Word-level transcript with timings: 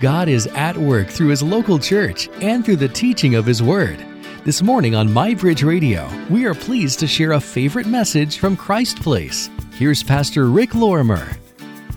God 0.00 0.30
is 0.30 0.46
at 0.46 0.78
work 0.78 1.08
through 1.08 1.28
His 1.28 1.42
local 1.42 1.78
church 1.78 2.30
and 2.40 2.64
through 2.64 2.76
the 2.76 2.88
teaching 2.88 3.34
of 3.34 3.44
His 3.44 3.62
Word. 3.62 4.02
This 4.46 4.62
morning 4.62 4.94
on 4.94 5.06
MyBridge 5.06 5.62
Radio, 5.62 6.10
we 6.30 6.46
are 6.46 6.54
pleased 6.54 7.00
to 7.00 7.06
share 7.06 7.32
a 7.32 7.40
favorite 7.40 7.86
message 7.86 8.38
from 8.38 8.56
Christ 8.56 9.02
Place. 9.02 9.50
Here's 9.74 10.02
Pastor 10.02 10.46
Rick 10.46 10.74
Lorimer. 10.74 11.28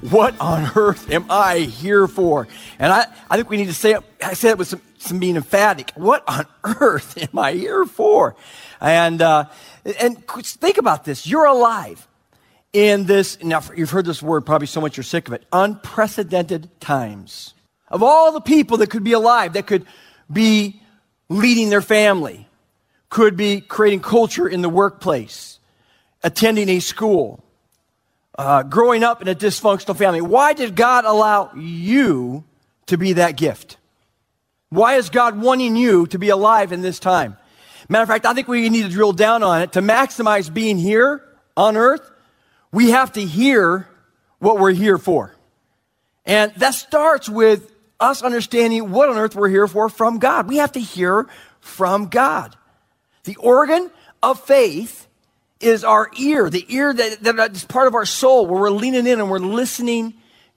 What 0.01 0.37
on 0.41 0.69
earth 0.75 1.09
am 1.11 1.25
I 1.29 1.59
here 1.59 2.09
for? 2.09 2.49
And 2.77 2.91
I, 2.91 3.05
I 3.29 3.37
think 3.37 3.49
we 3.49 3.55
need 3.55 3.67
to 3.67 3.73
say 3.73 3.93
it, 3.93 4.03
I 4.21 4.33
say 4.33 4.49
it 4.49 4.57
with 4.57 4.67
some, 4.67 4.81
some 4.97 5.19
being 5.19 5.37
emphatic. 5.37 5.93
What 5.95 6.25
on 6.27 6.45
earth 6.81 7.17
am 7.17 7.39
I 7.39 7.53
here 7.53 7.85
for? 7.85 8.35
And, 8.81 9.21
uh, 9.21 9.45
and 10.01 10.27
think 10.27 10.77
about 10.77 11.05
this. 11.05 11.25
You're 11.25 11.45
alive 11.45 12.05
in 12.73 13.05
this, 13.05 13.41
now 13.41 13.61
you've 13.73 13.91
heard 13.91 14.05
this 14.05 14.21
word 14.21 14.45
probably 14.45 14.67
so 14.67 14.81
much 14.81 14.97
you're 14.97 15.05
sick 15.05 15.29
of 15.29 15.33
it, 15.33 15.45
unprecedented 15.53 16.81
times. 16.81 17.53
Of 17.93 18.01
all 18.01 18.31
the 18.31 18.41
people 18.41 18.77
that 18.77 18.89
could 18.89 19.03
be 19.03 19.13
alive, 19.13 19.53
that 19.53 19.67
could 19.67 19.85
be 20.29 20.81
leading 21.29 21.69
their 21.69 21.79
family, 21.79 22.47
could 23.11 23.37
be 23.37 23.61
creating 23.61 23.99
culture 23.99 24.47
in 24.47 24.63
the 24.63 24.67
workplace, 24.67 25.59
attending 26.23 26.69
a 26.69 26.79
school, 26.79 27.43
uh, 28.35 28.63
growing 28.63 29.03
up 29.03 29.21
in 29.21 29.27
a 29.27 29.35
dysfunctional 29.35 29.95
family. 29.95 30.21
Why 30.21 30.53
did 30.53 30.75
God 30.75 31.05
allow 31.05 31.51
you 31.53 32.43
to 32.87 32.97
be 32.97 33.13
that 33.13 33.37
gift? 33.37 33.77
Why 34.69 34.95
is 34.95 35.11
God 35.11 35.39
wanting 35.39 35.75
you 35.75 36.07
to 36.07 36.17
be 36.17 36.29
alive 36.29 36.71
in 36.71 36.81
this 36.81 36.97
time? 36.97 37.37
Matter 37.89 38.01
of 38.01 38.09
fact, 38.09 38.25
I 38.25 38.33
think 38.33 38.47
we 38.47 38.67
need 38.69 38.83
to 38.83 38.89
drill 38.89 39.13
down 39.13 39.43
on 39.43 39.61
it 39.61 39.73
to 39.73 39.81
maximize 39.83 40.51
being 40.51 40.79
here 40.79 41.23
on 41.55 41.77
earth. 41.77 42.09
We 42.71 42.89
have 42.89 43.11
to 43.13 43.23
hear 43.23 43.87
what 44.39 44.57
we're 44.57 44.71
here 44.71 44.97
for. 44.97 45.35
And 46.25 46.51
that 46.55 46.73
starts 46.73 47.29
with 47.29 47.69
us 48.03 48.21
understanding 48.21 48.91
what 48.91 49.09
on 49.09 49.17
earth 49.17 49.35
we're 49.35 49.49
here 49.49 49.67
for 49.67 49.89
from 49.89 50.19
God. 50.19 50.47
We 50.47 50.57
have 50.57 50.73
to 50.73 50.79
hear 50.79 51.27
from 51.61 52.07
God. 52.07 52.55
The 53.23 53.35
organ 53.37 53.89
of 54.21 54.39
faith 54.41 55.07
is 55.59 55.83
our 55.83 56.11
ear, 56.19 56.49
the 56.49 56.65
ear 56.67 56.93
that, 56.93 57.23
that 57.23 57.51
is 57.55 57.63
part 57.63 57.87
of 57.87 57.95
our 57.95 58.05
soul 58.05 58.45
where 58.45 58.59
we're 58.59 58.69
leaning 58.69 59.07
in 59.07 59.19
and 59.19 59.31
we're 59.31 59.39
listening 59.39 60.13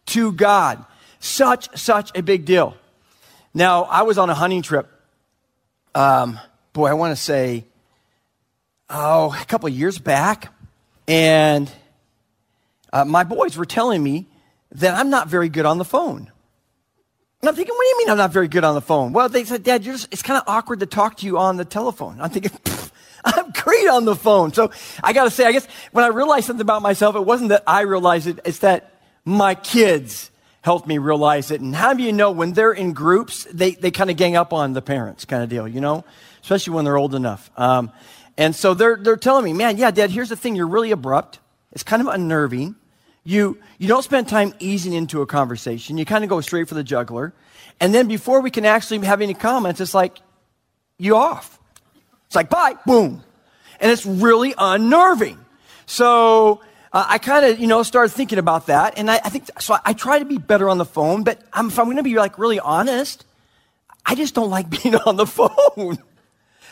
to 0.07 0.33
God. 0.33 0.85
Such, 1.21 1.77
such 1.79 2.11
a 2.17 2.23
big 2.23 2.45
deal. 2.45 2.77
Now, 3.55 3.85
I 3.85 4.03
was 4.03 4.19
on 4.19 4.29
a 4.29 4.35
hunting 4.35 4.63
trip. 4.63 4.91
Um, 5.95 6.39
boy, 6.73 6.89
I 6.89 6.95
want 6.95 7.17
to 7.17 7.23
say, 7.23 7.65
oh, 8.91 9.33
a 9.41 9.45
couple 9.45 9.69
years 9.69 9.99
back. 9.99 10.53
And 11.09 11.71
uh, 12.93 13.05
my 13.05 13.25
boys 13.25 13.57
were 13.57 13.65
telling 13.65 14.03
me 14.03 14.27
that 14.73 14.99
I'm 14.99 15.11
not 15.11 15.29
very 15.29 15.49
good 15.49 15.65
on 15.65 15.79
the 15.79 15.85
phone. 15.85 16.31
And 17.47 17.53
I'm 17.53 17.57
thinking, 17.57 17.77
what 17.77 17.85
do 17.85 17.89
you 17.91 17.99
mean 17.99 18.11
I'm 18.11 18.17
not 18.17 18.33
very 18.33 18.49
good 18.49 18.65
on 18.65 18.75
the 18.75 18.81
phone? 18.81 19.13
Well, 19.13 19.29
they 19.29 19.45
said, 19.45 19.63
Dad, 19.63 19.85
just, 19.85 20.09
it's 20.11 20.21
kind 20.21 20.37
of 20.37 20.43
awkward 20.49 20.81
to 20.81 20.87
talk 20.87 21.19
to 21.19 21.27
you 21.27 21.39
on 21.39 21.57
the 21.57 21.65
telephone. 21.65 22.21
I'm 22.21 22.29
thinking, 22.29 22.51
I'm 23.25 23.53
great 23.53 23.89
on 23.89 24.05
the 24.05 24.17
phone. 24.17 24.53
So 24.53 24.73
I 25.01 25.13
got 25.13 25.27
to 25.27 25.31
say, 25.31 25.45
I 25.45 25.53
guess 25.53 25.65
when 25.93 26.05
I 26.05 26.09
realized 26.09 26.49
something 26.49 26.61
about 26.61 26.83
myself, 26.83 27.15
it 27.15 27.25
wasn't 27.25 27.51
that 27.51 27.63
I 27.65 27.83
realized 27.83 28.27
it, 28.27 28.41
it's 28.45 28.59
that 28.59 29.01
my 29.25 29.55
kids 29.55 30.33
helped 30.63 30.89
me 30.89 30.99
realize 30.99 31.53
it. 31.53 31.61
And 31.61 31.73
how 31.73 31.95
do 31.95 32.03
you 32.03 32.13
know 32.13 32.33
when 32.33 32.53
they're 32.53 32.73
in 32.73 32.95
groups, 32.95 33.47
they, 33.53 33.77
they 33.77 33.93
kind 33.93 34.11
of 34.11 34.17
gang 34.17 34.35
up 34.35 34.53
on 34.53 34.73
the 34.73 34.83
parents 34.83 35.25
kind 35.25 35.45
of 35.45 35.49
deal, 35.49 35.69
you 35.69 35.81
know, 35.81 36.05
especially 36.43 36.75
when 36.75 36.85
they're 36.85 36.99
old 36.99 37.15
enough. 37.15 37.53
Um, 37.57 37.93
and 38.37 38.57
so 38.57 38.75
they're, 38.75 38.97
they're 38.97 39.17
telling 39.17 39.45
me, 39.45 39.53
man, 39.53 39.77
yeah, 39.77 39.93
Dad, 39.93 40.11
here's 40.11 40.31
the 40.31 40.37
thing. 40.37 40.57
You're 40.57 40.67
really 40.67 40.91
abrupt. 40.91 41.39
It's 41.71 41.85
kind 41.85 42.03
of 42.03 42.09
unnerving. 42.09 42.75
You, 43.27 43.59
you 43.79 43.89
don't 43.89 44.05
spend 44.05 44.29
time 44.29 44.55
easing 44.61 44.93
into 44.93 45.21
a 45.21 45.27
conversation. 45.27 45.99
You 45.99 46.05
kind 46.05 46.23
of 46.23 46.31
go 46.31 46.41
straight 46.41 46.69
for 46.69 46.75
the 46.75 46.85
juggler. 46.85 47.35
And 47.81 47.93
then 47.93 48.07
before 48.07 48.41
we 48.41 48.53
can 48.53 48.65
actually 48.65 49.05
have 49.05 49.21
any 49.21 49.35
comments, 49.35 49.81
it's 49.81 49.95
like, 49.95 50.19
you 50.97 51.17
off. 51.17 51.59
It's 52.27 52.37
like, 52.37 52.49
bye, 52.49 52.77
boom. 52.87 53.25
And 53.81 53.91
it's 53.91 54.07
really 54.07 54.55
unnerving. 54.57 55.45
So 55.87 56.61
uh, 56.93 57.05
I 57.09 57.19
kind 57.19 57.45
of, 57.45 57.59
you 57.59 57.67
know, 57.67 57.83
started 57.83 58.11
thinking 58.11 58.39
about 58.39 58.67
that. 58.67 58.97
And 58.97 59.11
I, 59.11 59.17
I 59.17 59.29
think, 59.29 59.51
so 59.59 59.75
I, 59.75 59.81
I, 59.87 59.93
try 59.93 60.21
to 60.21 60.25
be 60.25 60.39
better 60.39 60.69
on 60.69 60.79
the 60.79 60.85
phone, 60.85 61.25
but 61.25 61.41
I'm, 61.53 61.67
if 61.67 61.79
I'm 61.81 61.87
going 61.87 61.97
to 61.97 62.05
be 62.05 62.15
like 62.15 62.39
really 62.39 62.61
honest, 62.61 63.25
I 64.07 64.15
just 64.15 64.37
don't 64.37 64.51
like 64.51 64.71
being 64.83 64.95
on 64.95 65.17
the 65.17 65.27
phone. 65.27 65.99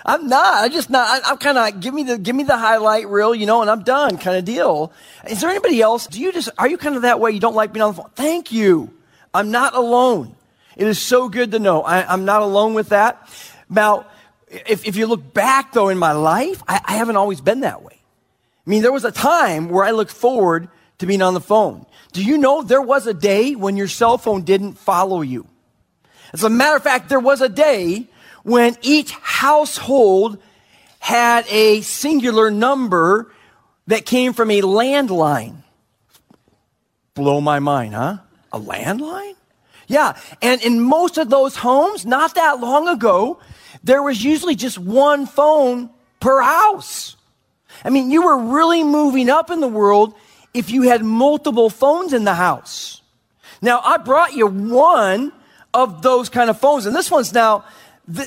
I'm 0.04 0.28
not. 0.28 0.54
I 0.62 0.68
just 0.68 0.90
not. 0.90 1.24
I, 1.26 1.30
am 1.30 1.38
kind 1.38 1.56
of 1.56 1.80
give 1.80 1.94
me 1.94 2.02
the 2.02 2.18
give 2.18 2.36
me 2.36 2.44
the 2.44 2.56
highlight 2.56 3.08
reel, 3.08 3.34
you 3.34 3.46
know, 3.46 3.62
and 3.62 3.70
I'm 3.70 3.82
done, 3.82 4.18
kind 4.18 4.36
of 4.36 4.44
deal. 4.44 4.92
Is 5.28 5.40
there 5.40 5.48
anybody 5.48 5.80
else? 5.80 6.06
Do 6.06 6.20
you 6.20 6.32
just 6.32 6.50
are 6.58 6.68
you 6.68 6.76
kind 6.76 6.96
of 6.96 7.02
that 7.02 7.20
way? 7.20 7.30
You 7.30 7.40
don't 7.40 7.54
like 7.54 7.72
being 7.72 7.82
on 7.82 7.94
the 7.94 8.02
phone? 8.02 8.10
Thank 8.14 8.52
you. 8.52 8.92
I'm 9.32 9.50
not 9.50 9.74
alone. 9.74 10.36
It 10.76 10.86
is 10.86 11.00
so 11.00 11.28
good 11.28 11.52
to 11.52 11.58
know 11.58 11.82
I, 11.82 12.12
am 12.12 12.24
not 12.24 12.42
alone 12.42 12.74
with 12.74 12.90
that. 12.90 13.28
Now, 13.70 14.06
if, 14.48 14.86
if 14.86 14.96
you 14.96 15.06
look 15.06 15.32
back 15.32 15.72
though 15.72 15.88
in 15.88 15.98
my 15.98 16.12
life, 16.12 16.62
I, 16.68 16.80
I 16.84 16.92
haven't 16.96 17.16
always 17.16 17.40
been 17.40 17.60
that 17.60 17.82
way. 17.82 17.94
I 18.66 18.70
mean, 18.70 18.82
there 18.82 18.92
was 18.92 19.04
a 19.04 19.12
time 19.12 19.68
where 19.68 19.84
I 19.84 19.92
looked 19.92 20.12
forward 20.12 20.68
to 20.98 21.06
being 21.06 21.22
on 21.22 21.34
the 21.34 21.40
phone. 21.40 21.86
Do 22.12 22.22
you 22.22 22.38
know 22.38 22.62
there 22.62 22.82
was 22.82 23.06
a 23.06 23.14
day 23.14 23.54
when 23.54 23.76
your 23.76 23.88
cell 23.88 24.18
phone 24.18 24.42
didn't 24.42 24.74
follow 24.74 25.20
you? 25.22 25.46
As 26.32 26.44
a 26.44 26.50
matter 26.50 26.76
of 26.76 26.82
fact, 26.82 27.08
there 27.08 27.20
was 27.20 27.40
a 27.40 27.48
day 27.48 28.06
when 28.44 28.76
each 28.82 29.10
household 29.12 30.38
had 31.00 31.44
a 31.48 31.80
singular 31.80 32.50
number 32.50 33.32
that 33.88 34.06
came 34.06 34.32
from 34.32 34.50
a 34.50 34.62
landline. 34.62 35.56
Blow 37.14 37.40
my 37.40 37.58
mind, 37.58 37.94
huh? 37.94 38.18
A 38.52 38.60
landline? 38.60 39.34
Yeah, 39.86 40.16
and 40.40 40.62
in 40.62 40.80
most 40.80 41.18
of 41.18 41.28
those 41.28 41.56
homes, 41.56 42.06
not 42.06 42.36
that 42.36 42.60
long 42.60 42.88
ago, 42.88 43.38
there 43.82 44.02
was 44.02 44.24
usually 44.24 44.54
just 44.54 44.78
one 44.78 45.26
phone 45.26 45.90
per 46.20 46.40
house. 46.40 47.16
I 47.84 47.90
mean, 47.90 48.10
you 48.10 48.22
were 48.22 48.38
really 48.38 48.82
moving 48.82 49.28
up 49.28 49.50
in 49.50 49.60
the 49.60 49.68
world 49.68 50.14
if 50.54 50.70
you 50.70 50.82
had 50.82 51.04
multiple 51.04 51.68
phones 51.68 52.12
in 52.12 52.24
the 52.24 52.34
house. 52.34 53.02
Now, 53.60 53.80
I 53.84 53.98
brought 53.98 54.32
you 54.32 54.46
one 54.46 55.32
of 55.74 56.02
those 56.02 56.28
kind 56.28 56.48
of 56.48 56.58
phones, 56.58 56.86
and 56.86 56.94
this 56.96 57.10
one's 57.10 57.32
now 57.32 57.64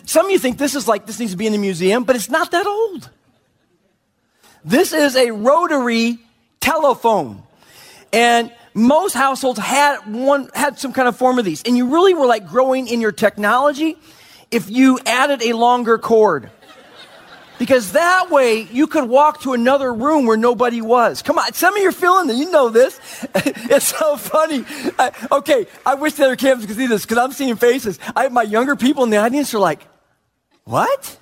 some 0.06 0.26
of 0.26 0.32
you 0.32 0.40
think 0.40 0.58
this 0.58 0.76
is 0.76 0.88
like, 0.88 1.06
this 1.06 1.20
needs 1.20 1.32
to 1.32 1.38
be 1.38 1.46
in 1.46 1.52
the 1.52 1.60
museum, 1.60 2.04
but 2.04 2.16
it's 2.16 2.30
not 2.30 2.52
that 2.52 2.66
old. 2.66 3.10
This 4.66 4.92
is 4.92 5.16
a 5.16 5.32
rotary 5.32 6.20
telephone. 6.60 7.44
And 8.12 8.52
most 8.74 9.14
households 9.14 9.60
had 9.60 9.98
one, 10.12 10.50
had 10.54 10.80
some 10.80 10.94
kind 10.94 11.08
of 11.08 11.18
form 11.18 11.40
of 11.40 11.46
these. 11.46 11.62
And 11.64 11.78
you 11.78 11.88
really 11.94 12.14
were 12.14 12.26
like 12.26 12.48
growing 12.48 12.88
in 12.88 13.02
your 13.02 13.12
technology 13.12 13.98
if 14.52 14.70
you 14.70 15.00
added 15.06 15.42
a 15.44 15.54
longer 15.54 15.98
cord. 15.98 16.50
Because 17.60 17.94
that 17.94 18.30
way 18.30 18.62
you 18.72 18.88
could 18.88 19.10
walk 19.10 19.42
to 19.42 19.54
another 19.54 19.94
room 19.94 20.26
where 20.26 20.38
nobody 20.38 20.82
was. 20.82 21.22
Come 21.22 21.40
on, 21.40 21.54
some 21.54 21.76
of 21.76 21.82
you 21.82 21.90
are 21.90 21.92
feeling 21.92 22.28
that. 22.28 22.36
You 22.36 22.52
know 22.52 22.70
this. 22.70 23.00
it's 23.36 23.88
so 23.88 24.16
funny. 24.18 24.64
I, 25.00 25.12
okay, 25.32 25.66
I 25.86 25.96
wish 25.96 26.14
the 26.14 26.26
other 26.26 26.36
campus 26.36 26.68
could 26.68 26.76
see 26.76 26.88
this 26.88 27.04
because 27.04 27.18
I'm 27.18 27.32
seeing 27.32 27.56
faces. 27.56 28.00
I 28.16 28.24
have 28.24 28.32
my 28.32 28.44
younger 28.44 28.76
people 28.76 29.04
in 29.04 29.10
the 29.10 29.18
audience 29.18 29.54
are 29.54 29.60
like, 29.60 29.82
what? 30.66 31.18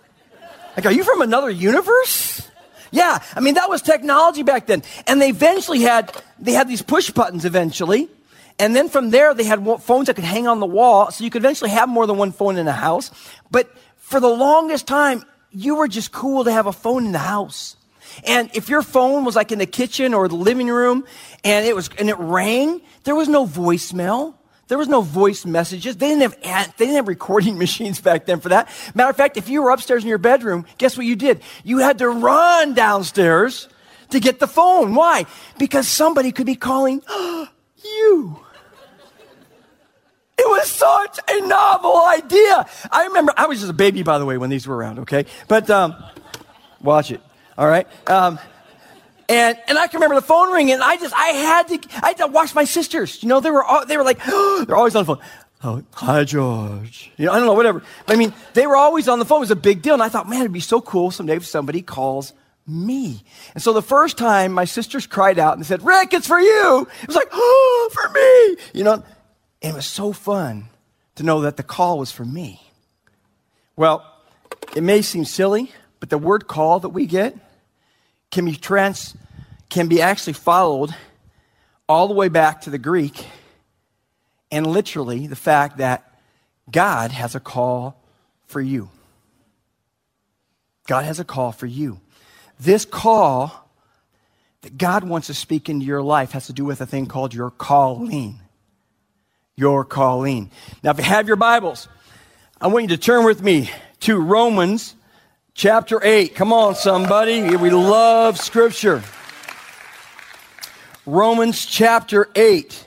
Like, 0.76 0.86
are 0.86 0.92
you 0.92 1.04
from 1.04 1.22
another 1.22 1.50
universe? 1.50 2.50
Yeah, 2.92 3.22
I 3.36 3.40
mean, 3.40 3.56
that 3.56 3.70
was 3.70 3.82
technology 3.82 4.44
back 4.44 4.68
then. 4.68 4.84
And 5.08 5.22
they 5.22 5.30
eventually 5.30 5.82
had, 5.82 6.12
they 6.40 6.52
had 6.52 6.68
these 6.68 6.82
push 6.82 7.12
buttons 7.12 7.46
eventually. 7.46 8.10
And 8.58 8.76
then 8.76 8.90
from 8.90 9.10
there, 9.10 9.34
they 9.34 9.44
had 9.44 9.66
phones 9.82 10.08
that 10.08 10.16
could 10.16 10.24
hang 10.24 10.48
on 10.48 10.60
the 10.60 10.66
wall. 10.66 11.12
So 11.12 11.24
you 11.24 11.30
could 11.30 11.42
eventually 11.42 11.72
have 11.72 11.90
more 11.90 12.08
than 12.08 12.18
one 12.18 12.32
phone 12.32 12.58
in 12.58 12.68
a 12.68 12.74
house. 12.74 13.12
But 13.52 13.70
for 13.98 14.20
the 14.20 14.30
longest 14.30 14.88
time, 14.88 15.24
you 15.56 15.76
were 15.76 15.88
just 15.88 16.12
cool 16.12 16.44
to 16.44 16.52
have 16.52 16.68
a 16.68 16.74
phone 16.74 17.06
in 17.06 17.12
the 17.12 17.20
house. 17.20 17.78
And 18.26 18.50
if 18.54 18.70
your 18.70 18.82
phone 18.82 19.26
was 19.26 19.36
like 19.36 19.52
in 19.52 19.60
the 19.60 19.66
kitchen 19.66 20.14
or 20.14 20.28
the 20.28 20.36
living 20.36 20.68
room 20.68 21.06
and 21.44 21.66
it 21.66 21.76
was, 21.76 21.90
and 21.98 22.10
it 22.10 22.18
rang, 22.20 22.82
there 23.04 23.16
was 23.16 23.28
no 23.28 23.46
voicemail. 23.46 24.36
There 24.68 24.78
was 24.78 24.88
no 24.88 25.02
voice 25.02 25.46
messages. 25.46 25.98
They 25.98 26.10
didn't 26.10 26.44
have, 26.44 26.78
they 26.78 26.86
didn't 26.86 26.96
have 26.96 27.08
recording 27.08 27.58
machines 27.66 28.02
back 28.02 28.26
then 28.26 28.40
for 28.40 28.50
that. 28.50 28.70
Matter 28.94 29.10
of 29.10 29.16
fact, 29.16 29.38
if 29.38 29.50
you 29.50 29.62
were 29.62 29.70
upstairs 29.70 30.04
in 30.04 30.10
your 30.10 30.18
bedroom, 30.18 30.66
guess 30.78 30.98
what 30.98 31.06
you 31.06 31.16
did? 31.16 31.42
You 31.64 31.80
had 31.80 32.00
to 32.00 32.10
run 32.10 32.74
downstairs 32.74 33.68
to 34.10 34.20
get 34.20 34.40
the 34.40 34.48
phone. 34.48 34.96
Why? 34.96 35.26
Because 35.58 35.88
somebody 35.88 36.32
could 36.32 36.46
be 36.46 36.56
calling 36.56 37.02
you. 37.84 38.40
Was 40.56 40.72
such 40.72 41.20
a 41.30 41.48
novel 41.48 42.02
idea. 42.08 42.66
I 42.90 43.08
remember, 43.08 43.34
I 43.36 43.48
was 43.48 43.60
just 43.60 43.70
a 43.70 43.74
baby, 43.74 44.04
by 44.04 44.20
the 44.20 44.26
way, 44.26 44.38
when 44.38 44.50
these 44.50 44.66
were 44.66 44.78
around, 44.78 45.00
okay? 45.00 45.26
But 45.50 45.70
um, 45.70 45.96
watch 46.82 47.12
it, 47.12 47.22
all 47.58 47.68
right? 47.68 47.86
Um, 48.10 48.40
and, 49.28 49.58
and 49.68 49.78
I 49.78 49.88
can 49.88 49.98
remember 49.98 50.16
the 50.16 50.26
phone 50.26 50.54
ringing, 50.54 50.76
and 50.76 50.84
I 50.84 50.96
just, 50.96 51.14
I 51.14 51.28
had 51.28 51.68
to, 51.68 51.80
I 52.02 52.08
had 52.08 52.18
to 52.20 52.28
watch 52.28 52.56
my 52.56 52.64
sisters. 52.64 53.22
You 53.22 53.28
know, 53.28 53.42
they 53.42 53.52
were, 53.52 53.66
all, 53.66 53.86
they 53.86 53.98
were 53.98 54.04
like, 54.06 54.24
they're 54.66 54.78
always 54.78 54.96
on 54.96 55.06
the 55.06 55.16
phone. 55.16 55.26
Oh, 55.62 55.84
hi, 55.94 56.24
George. 56.24 57.12
You 57.18 57.26
know, 57.26 57.34
I 57.34 57.38
don't 57.38 57.48
know, 57.48 57.54
whatever. 57.54 57.82
But 58.06 58.16
I 58.16 58.18
mean, 58.18 58.34
they 58.54 58.66
were 58.66 58.78
always 58.78 59.10
on 59.10 59.20
the 59.20 59.26
phone. 59.26 59.40
It 59.40 59.42
was 59.42 59.52
a 59.52 59.58
big 59.58 59.82
deal. 59.82 59.94
And 59.94 60.04
I 60.04 60.10
thought, 60.10 60.30
man, 60.30 60.40
it'd 60.42 60.54
be 60.54 60.62
so 60.62 60.80
cool 60.80 61.12
someday 61.12 61.36
if 61.36 61.46
somebody 61.46 61.82
calls 61.82 62.32
me. 62.68 63.24
And 63.54 63.62
so 63.62 63.74
the 63.74 63.82
first 63.82 64.18
time 64.18 64.54
my 64.54 64.66
sisters 64.66 65.06
cried 65.06 65.40
out 65.40 65.58
and 65.58 65.66
said, 65.66 65.84
Rick, 65.84 66.14
it's 66.14 66.28
for 66.28 66.40
you. 66.40 66.88
It 67.02 67.08
was 67.08 67.16
like, 67.16 67.30
oh, 67.32 67.90
for 67.94 68.10
me. 68.10 68.80
You 68.80 68.84
know, 68.84 69.04
and 69.66 69.74
it 69.74 69.76
was 69.76 69.88
so 69.88 70.14
fun 70.14 70.70
to 71.16 71.24
know 71.24 71.42
that 71.42 71.58
the 71.58 71.64
call 71.64 71.98
was 71.98 72.12
for 72.12 72.24
me. 72.24 72.62
Well, 73.76 74.06
it 74.76 74.84
may 74.84 75.02
seem 75.02 75.26
silly, 75.26 75.72
but 76.00 76.12
the 76.12 76.20
word 76.20 76.46
call 76.46 76.82
that 76.82 76.90
we 76.90 77.08
get 77.08 77.36
can 78.30 78.46
be 78.46 78.56
trans 78.56 79.18
can 79.68 79.88
be 79.88 80.04
actually 80.04 80.34
followed 80.34 80.96
all 81.90 82.08
the 82.08 82.14
way 82.14 82.28
back 82.28 82.62
to 82.62 82.70
the 82.70 82.78
Greek 82.78 83.26
and 84.52 84.68
literally 84.68 85.26
the 85.26 85.36
fact 85.36 85.80
that 85.80 86.14
God 86.70 87.12
has 87.12 87.34
a 87.34 87.40
call 87.40 88.00
for 88.46 88.62
you. 88.62 88.92
God 90.86 91.06
has 91.06 91.20
a 91.20 91.26
call 91.26 91.52
for 91.52 91.66
you. 91.66 92.00
This 92.60 92.86
call 92.86 93.68
that 94.62 94.78
God 94.78 95.04
wants 95.04 95.26
to 95.26 95.34
speak 95.34 95.70
into 95.70 95.88
your 95.88 96.04
life 96.04 96.34
has 96.34 96.46
to 96.46 96.54
do 96.54 96.66
with 96.66 96.82
a 96.82 96.86
thing 96.86 97.08
called 97.08 97.34
your 97.34 97.50
calling. 97.50 98.42
Your 99.58 99.86
calling. 99.86 100.52
Now, 100.84 100.92
if 100.92 100.98
you 100.98 101.04
have 101.04 101.28
your 101.28 101.38
Bibles, 101.38 101.88
I 102.60 102.68
want 102.68 102.84
you 102.84 102.90
to 102.90 102.98
turn 102.98 103.24
with 103.24 103.42
me 103.42 103.70
to 104.02 104.20
Romans 104.20 104.96
chapter 105.54 106.04
8. 106.04 106.36
Come 106.36 106.52
on, 106.52 106.76
somebody. 106.76 107.56
We 107.56 107.70
love 107.70 108.38
Scripture. 108.38 109.02
Romans 111.06 111.66
chapter 111.66 112.28
8. 112.36 112.86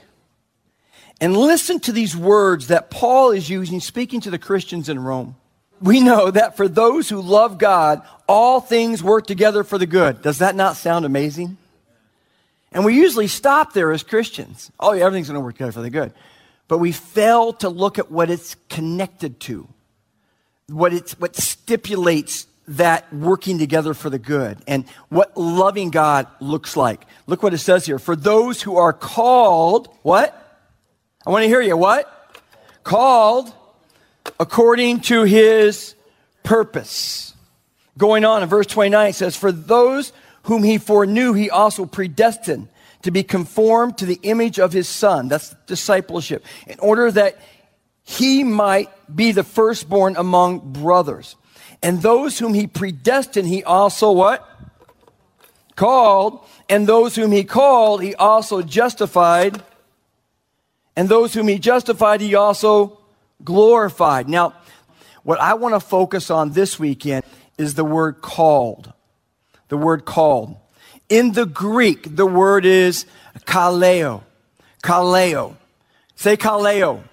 And 1.19 1.35
listen 1.35 1.79
to 1.81 1.91
these 1.91 2.15
words 2.15 2.67
that 2.67 2.91
Paul 2.91 3.31
is 3.31 3.49
using, 3.49 3.79
speaking 3.79 4.21
to 4.21 4.29
the 4.29 4.37
Christians 4.37 4.89
in 4.89 4.99
Rome. 4.99 5.35
We 5.81 5.99
know 6.01 6.29
that 6.29 6.55
for 6.55 6.67
those 6.67 7.09
who 7.09 7.19
love 7.19 7.57
God, 7.57 8.03
all 8.27 8.61
things 8.61 9.01
work 9.01 9.25
together 9.25 9.63
for 9.63 9.79
the 9.79 9.87
good. 9.87 10.21
Does 10.21 10.37
that 10.37 10.55
not 10.55 10.75
sound 10.75 11.05
amazing? 11.05 11.57
And 12.71 12.85
we 12.85 12.95
usually 12.95 13.27
stop 13.27 13.73
there 13.73 13.91
as 13.91 14.03
Christians. 14.03 14.71
Oh, 14.79 14.93
yeah, 14.93 15.05
everything's 15.05 15.29
going 15.29 15.39
to 15.39 15.43
work 15.43 15.55
together 15.55 15.71
for 15.71 15.81
the 15.81 15.89
good. 15.89 16.13
But 16.69 16.77
we 16.77 16.93
fail 16.93 17.51
to 17.53 17.67
look 17.67 17.97
at 17.99 18.09
what 18.09 18.29
it's 18.29 18.55
connected 18.69 19.39
to, 19.41 19.67
what, 20.67 20.93
it's, 20.93 21.19
what 21.19 21.35
stipulates 21.35 22.45
that 22.67 23.11
working 23.11 23.57
together 23.57 23.95
for 23.95 24.11
the 24.11 24.19
good 24.19 24.59
and 24.67 24.87
what 25.09 25.35
loving 25.35 25.89
God 25.89 26.27
looks 26.39 26.77
like. 26.77 27.07
Look 27.25 27.41
what 27.41 27.55
it 27.55 27.57
says 27.57 27.87
here. 27.87 27.97
For 27.97 28.15
those 28.15 28.61
who 28.61 28.77
are 28.77 28.93
called, 28.93 29.89
what? 30.03 30.35
I 31.25 31.31
want 31.31 31.41
to 31.41 31.47
hear 31.47 31.59
you. 31.59 31.75
What? 31.75 32.05
Called 32.83 33.51
according 34.39 34.99
to 35.01 35.23
his 35.23 35.95
purpose. 36.43 37.33
Going 37.97 38.23
on 38.25 38.43
in 38.43 38.49
verse 38.49 38.67
29, 38.67 39.09
it 39.09 39.15
says, 39.15 39.35
For 39.35 39.51
those 39.51 40.13
whom 40.43 40.61
he 40.61 40.77
foreknew, 40.77 41.33
he 41.33 41.49
also 41.49 41.87
predestined 41.87 42.67
to 43.03 43.11
be 43.11 43.23
conformed 43.23 43.97
to 43.97 44.05
the 44.05 44.19
image 44.23 44.59
of 44.59 44.73
his 44.73 44.89
son. 44.89 45.27
That's 45.27 45.55
discipleship. 45.67 46.43
In 46.67 46.79
order 46.79 47.11
that 47.11 47.39
he 48.03 48.43
might 48.43 48.89
be 49.13 49.31
the 49.31 49.43
firstborn 49.43 50.15
among 50.17 50.73
brothers. 50.73 51.35
And 51.81 52.01
those 52.01 52.39
whom 52.39 52.53
he 52.53 52.67
predestined, 52.67 53.47
he 53.47 53.63
also 53.63 54.11
what? 54.11 54.45
Called. 55.75 56.43
And 56.67 56.87
those 56.87 57.15
whom 57.15 57.31
he 57.31 57.43
called, 57.43 58.01
he 58.01 58.15
also 58.15 58.61
justified. 58.61 59.63
And 60.95 61.07
those 61.07 61.33
whom 61.33 61.47
he 61.47 61.59
justified, 61.59 62.19
he 62.19 62.35
also 62.35 62.99
glorified. 63.43 64.27
Now, 64.27 64.53
what 65.23 65.39
I 65.39 65.53
want 65.53 65.75
to 65.75 65.79
focus 65.79 66.29
on 66.29 66.51
this 66.51 66.79
weekend 66.79 67.23
is 67.57 67.75
the 67.75 67.85
word 67.85 68.21
called. 68.21 68.91
The 69.69 69.77
word 69.77 70.03
called. 70.03 70.57
In 71.09 71.33
the 71.33 71.45
Greek, 71.45 72.15
the 72.15 72.25
word 72.25 72.65
is 72.65 73.05
kaleo. 73.45 74.21
Kaleo. 74.83 75.55
Say 76.15 76.37
kaleo. 76.37 77.03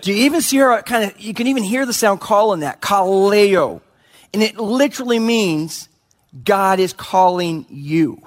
Do 0.00 0.12
you 0.12 0.24
even 0.24 0.40
see 0.40 0.58
her 0.58 0.72
uh, 0.72 0.82
kind 0.82 1.10
of, 1.10 1.20
you 1.20 1.34
can 1.34 1.46
even 1.46 1.62
hear 1.62 1.84
the 1.84 1.92
sound 1.92 2.20
calling 2.20 2.60
that. 2.60 2.80
Kaleo. 2.80 3.80
And 4.32 4.42
it 4.42 4.56
literally 4.58 5.18
means 5.18 5.88
God 6.44 6.80
is 6.80 6.92
calling 6.92 7.66
you. 7.68 8.22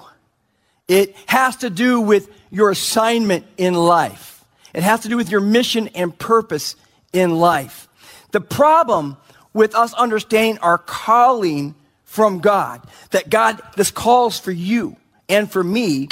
It 0.88 1.16
has 1.26 1.56
to 1.56 1.70
do 1.70 2.00
with 2.00 2.28
your 2.50 2.70
assignment 2.70 3.46
in 3.56 3.74
life. 3.74 4.44
It 4.74 4.82
has 4.82 5.00
to 5.00 5.08
do 5.08 5.16
with 5.16 5.30
your 5.30 5.40
mission 5.40 5.88
and 5.88 6.16
purpose 6.16 6.76
in 7.12 7.38
life. 7.38 7.88
The 8.32 8.40
problem 8.40 9.16
with 9.52 9.74
us 9.74 9.94
understanding 9.94 10.58
our 10.58 10.78
calling 10.78 11.74
from 12.10 12.40
God, 12.40 12.82
that 13.12 13.30
God, 13.30 13.62
this 13.76 13.92
calls 13.92 14.36
for 14.36 14.50
you 14.50 14.96
and 15.28 15.48
for 15.48 15.62
me, 15.62 16.08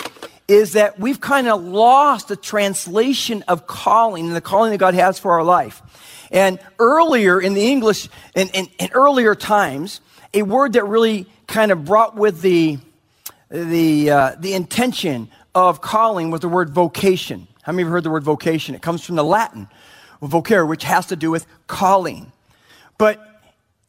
is 0.46 0.74
that 0.74 1.00
we've 1.00 1.20
kind 1.20 1.48
of 1.48 1.60
lost 1.60 2.28
the 2.28 2.36
translation 2.36 3.42
of 3.48 3.66
calling 3.66 4.28
and 4.28 4.36
the 4.36 4.40
calling 4.40 4.70
that 4.70 4.78
God 4.78 4.94
has 4.94 5.18
for 5.18 5.32
our 5.32 5.42
life. 5.42 5.82
And 6.30 6.60
earlier 6.78 7.40
in 7.40 7.54
the 7.54 7.66
English, 7.66 8.08
in, 8.36 8.46
in, 8.50 8.68
in 8.78 8.90
earlier 8.92 9.34
times, 9.34 10.00
a 10.32 10.42
word 10.42 10.74
that 10.74 10.84
really 10.84 11.26
kind 11.48 11.72
of 11.72 11.84
brought 11.84 12.14
with 12.14 12.42
the, 12.42 12.78
the, 13.50 14.08
uh, 14.08 14.36
the 14.38 14.54
intention 14.54 15.28
of 15.52 15.80
calling 15.80 16.30
was 16.30 16.42
the 16.42 16.48
word 16.48 16.70
vocation. 16.70 17.48
How 17.62 17.72
many 17.72 17.82
of 17.82 17.88
you 17.88 17.92
heard 17.92 18.04
the 18.04 18.10
word 18.10 18.22
vocation? 18.22 18.76
It 18.76 18.82
comes 18.82 19.04
from 19.04 19.16
the 19.16 19.24
Latin 19.24 19.66
vocare, 20.22 20.66
which 20.66 20.84
has 20.84 21.06
to 21.06 21.16
do 21.16 21.32
with 21.32 21.44
calling. 21.66 22.30
But 22.98 23.27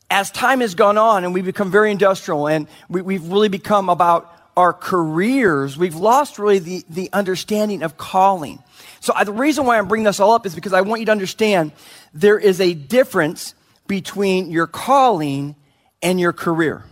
as 0.10 0.32
time 0.32 0.62
has 0.62 0.76
gone 0.76 0.98
on 0.98 1.24
and 1.24 1.34
we've 1.34 1.46
become 1.46 1.72
very 1.72 1.92
industrial 1.92 2.48
and 2.48 2.68
we, 2.90 3.14
have 3.16 3.32
really 3.32 3.50
become 3.50 3.90
about 3.90 4.34
our 4.58 4.74
careers, 4.74 5.78
we've 5.78 5.96
lost 5.96 6.40
really 6.40 6.60
the, 6.60 6.84
the 6.90 7.10
understanding 7.14 7.84
of 7.84 7.98
calling. 7.98 8.62
So 9.00 9.14
I, 9.16 9.24
the 9.24 9.32
reason 9.32 9.66
why 9.66 9.78
I'm 9.78 9.88
bringing 9.88 10.06
this 10.06 10.20
all 10.20 10.32
up 10.32 10.46
is 10.46 10.56
because 10.56 10.74
I 10.74 10.82
want 10.82 11.00
you 11.00 11.06
to 11.06 11.12
understand 11.12 11.72
there 12.14 12.38
is 12.38 12.60
a 12.60 12.74
difference 12.74 13.54
between 13.88 14.52
your 14.52 14.68
calling 14.68 15.56
and 16.02 16.20
your 16.20 16.34
career. 16.34 16.84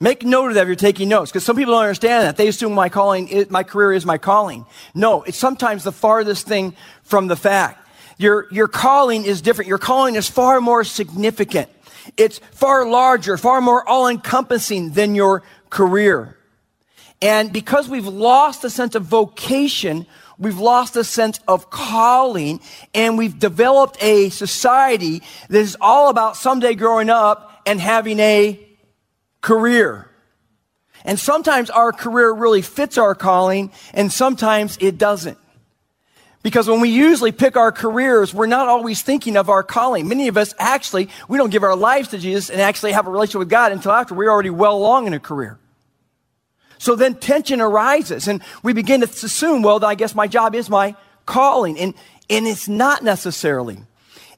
Make 0.00 0.24
note 0.24 0.48
of 0.48 0.54
that 0.54 0.62
if 0.62 0.66
you're 0.66 0.76
taking 0.76 1.08
notes, 1.08 1.30
because 1.30 1.44
some 1.44 1.56
people 1.56 1.74
don't 1.74 1.82
understand 1.82 2.26
that. 2.26 2.36
They 2.36 2.48
assume 2.48 2.72
my 2.72 2.88
calling, 2.88 3.28
is, 3.28 3.50
my 3.50 3.62
career 3.62 3.92
is 3.92 4.04
my 4.04 4.18
calling. 4.18 4.66
No, 4.94 5.22
it's 5.22 5.38
sometimes 5.38 5.84
the 5.84 5.92
farthest 5.92 6.46
thing 6.46 6.74
from 7.02 7.26
the 7.26 7.36
fact. 7.36 7.88
Your, 8.18 8.46
your 8.50 8.68
calling 8.68 9.24
is 9.24 9.40
different. 9.40 9.68
Your 9.68 9.78
calling 9.78 10.14
is 10.14 10.28
far 10.28 10.60
more 10.60 10.84
significant. 10.84 11.70
It's 12.16 12.38
far 12.52 12.86
larger, 12.86 13.36
far 13.36 13.60
more 13.60 13.86
all 13.88 14.08
encompassing 14.08 14.92
than 14.92 15.14
your 15.14 15.42
career. 15.70 16.36
And 17.22 17.52
because 17.52 17.88
we've 17.88 18.06
lost 18.06 18.64
a 18.64 18.70
sense 18.70 18.94
of 18.94 19.04
vocation, 19.04 20.06
we've 20.38 20.58
lost 20.58 20.96
a 20.96 21.04
sense 21.04 21.40
of 21.48 21.70
calling, 21.70 22.60
and 22.92 23.16
we've 23.16 23.38
developed 23.38 23.96
a 24.02 24.28
society 24.30 25.22
that 25.48 25.58
is 25.58 25.76
all 25.80 26.10
about 26.10 26.36
someday 26.36 26.74
growing 26.74 27.10
up 27.10 27.62
and 27.66 27.80
having 27.80 28.18
a 28.20 28.60
career. 29.40 30.10
And 31.04 31.18
sometimes 31.18 31.70
our 31.70 31.92
career 31.92 32.32
really 32.32 32.62
fits 32.62 32.98
our 32.98 33.14
calling, 33.14 33.72
and 33.92 34.12
sometimes 34.12 34.76
it 34.80 34.98
doesn't. 34.98 35.38
Because 36.44 36.68
when 36.68 36.80
we 36.80 36.90
usually 36.90 37.32
pick 37.32 37.56
our 37.56 37.72
careers, 37.72 38.34
we're 38.34 38.44
not 38.44 38.68
always 38.68 39.00
thinking 39.00 39.38
of 39.38 39.48
our 39.48 39.62
calling. 39.62 40.06
Many 40.06 40.28
of 40.28 40.36
us 40.36 40.52
actually, 40.58 41.08
we 41.26 41.38
don't 41.38 41.48
give 41.48 41.62
our 41.62 41.74
lives 41.74 42.08
to 42.08 42.18
Jesus 42.18 42.50
and 42.50 42.60
actually 42.60 42.92
have 42.92 43.06
a 43.06 43.10
relationship 43.10 43.38
with 43.38 43.48
God 43.48 43.72
until 43.72 43.92
after 43.92 44.14
we're 44.14 44.30
already 44.30 44.50
well 44.50 44.76
along 44.76 45.06
in 45.06 45.14
a 45.14 45.18
career. 45.18 45.58
So 46.76 46.96
then 46.96 47.14
tension 47.14 47.62
arises 47.62 48.28
and 48.28 48.42
we 48.62 48.74
begin 48.74 49.00
to 49.00 49.06
assume, 49.06 49.62
well, 49.62 49.82
I 49.82 49.94
guess 49.94 50.14
my 50.14 50.26
job 50.26 50.54
is 50.54 50.68
my 50.68 50.94
calling. 51.24 51.78
And, 51.78 51.94
and 52.28 52.46
it's 52.46 52.68
not 52.68 53.02
necessarily. 53.02 53.78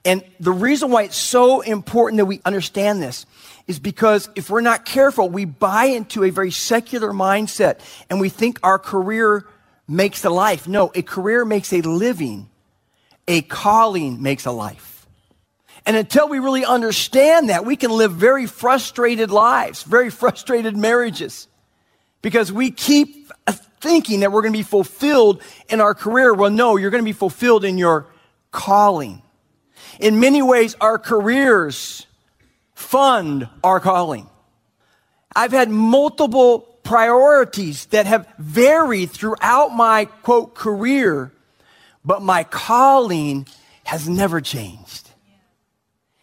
And 0.05 0.23
the 0.39 0.53
reason 0.53 0.93
why 0.93 1.03
it's 1.03 1.17
so 1.17 1.61
important 1.61 2.19
that 2.19 2.27
we 2.27 2.41
understand 2.45 3.03
this 3.03 3.27
is 3.67 3.81
because 3.81 4.31
if 4.37 4.49
we're 4.49 4.61
not 4.61 4.85
careful, 4.85 5.29
we 5.29 5.45
buy 5.45 5.87
into 5.87 6.23
a 6.23 6.31
very 6.31 6.53
secular 6.53 7.11
mindset 7.11 7.81
and 8.09 8.21
we 8.21 8.29
think 8.29 8.61
our 8.63 8.79
career 8.79 9.45
makes 9.89 10.25
a 10.25 10.31
life. 10.31 10.67
No, 10.67 10.91
a 10.95 11.03
career 11.03 11.45
makes 11.45 11.73
a 11.73 11.81
living. 11.81 12.49
A 13.29 13.43
calling 13.43 14.23
makes 14.23 14.47
a 14.47 14.53
life. 14.53 15.07
And 15.85 15.97
until 15.97 16.29
we 16.29 16.39
really 16.39 16.65
understand 16.65 17.51
that, 17.51 17.65
we 17.65 17.77
can 17.77 17.91
live 17.91 18.13
very 18.13 18.47
frustrated 18.47 19.31
lives, 19.31 19.85
very 19.85 20.11
frustrated 20.11 20.77
marriages, 20.77 21.47
because 22.23 22.51
we 22.51 22.73
keep 22.73 23.31
thinking 23.81 24.21
that 24.21 24.33
we're 24.33 24.43
going 24.43 24.53
to 24.53 24.59
be 24.59 24.65
fulfilled 24.65 25.43
in 25.69 25.81
our 25.81 25.95
career. 25.95 26.35
Well, 26.35 26.51
no, 26.51 26.77
you're 26.77 26.91
going 26.91 27.03
to 27.03 27.09
be 27.09 27.13
fulfilled 27.13 27.65
in 27.65 27.79
your 27.79 28.07
calling. 28.51 29.23
In 30.01 30.19
many 30.19 30.43
ways, 30.43 30.75
our 30.81 30.99
careers 30.99 32.07
fund 32.75 33.49
our 33.63 33.79
calling. 33.79 34.29
I've 35.35 35.53
had 35.53 35.71
multiple 35.71 36.76
priorities 36.87 37.87
that 37.87 38.07
have 38.07 38.27
varied 38.39 39.11
throughout 39.11 39.75
my 39.75 40.07
quote 40.23 40.55
career, 40.55 41.33
but 42.05 42.23
my 42.23 42.45
calling 42.45 43.47
has 43.85 44.09
never 44.09 44.41
changed. 44.41 45.11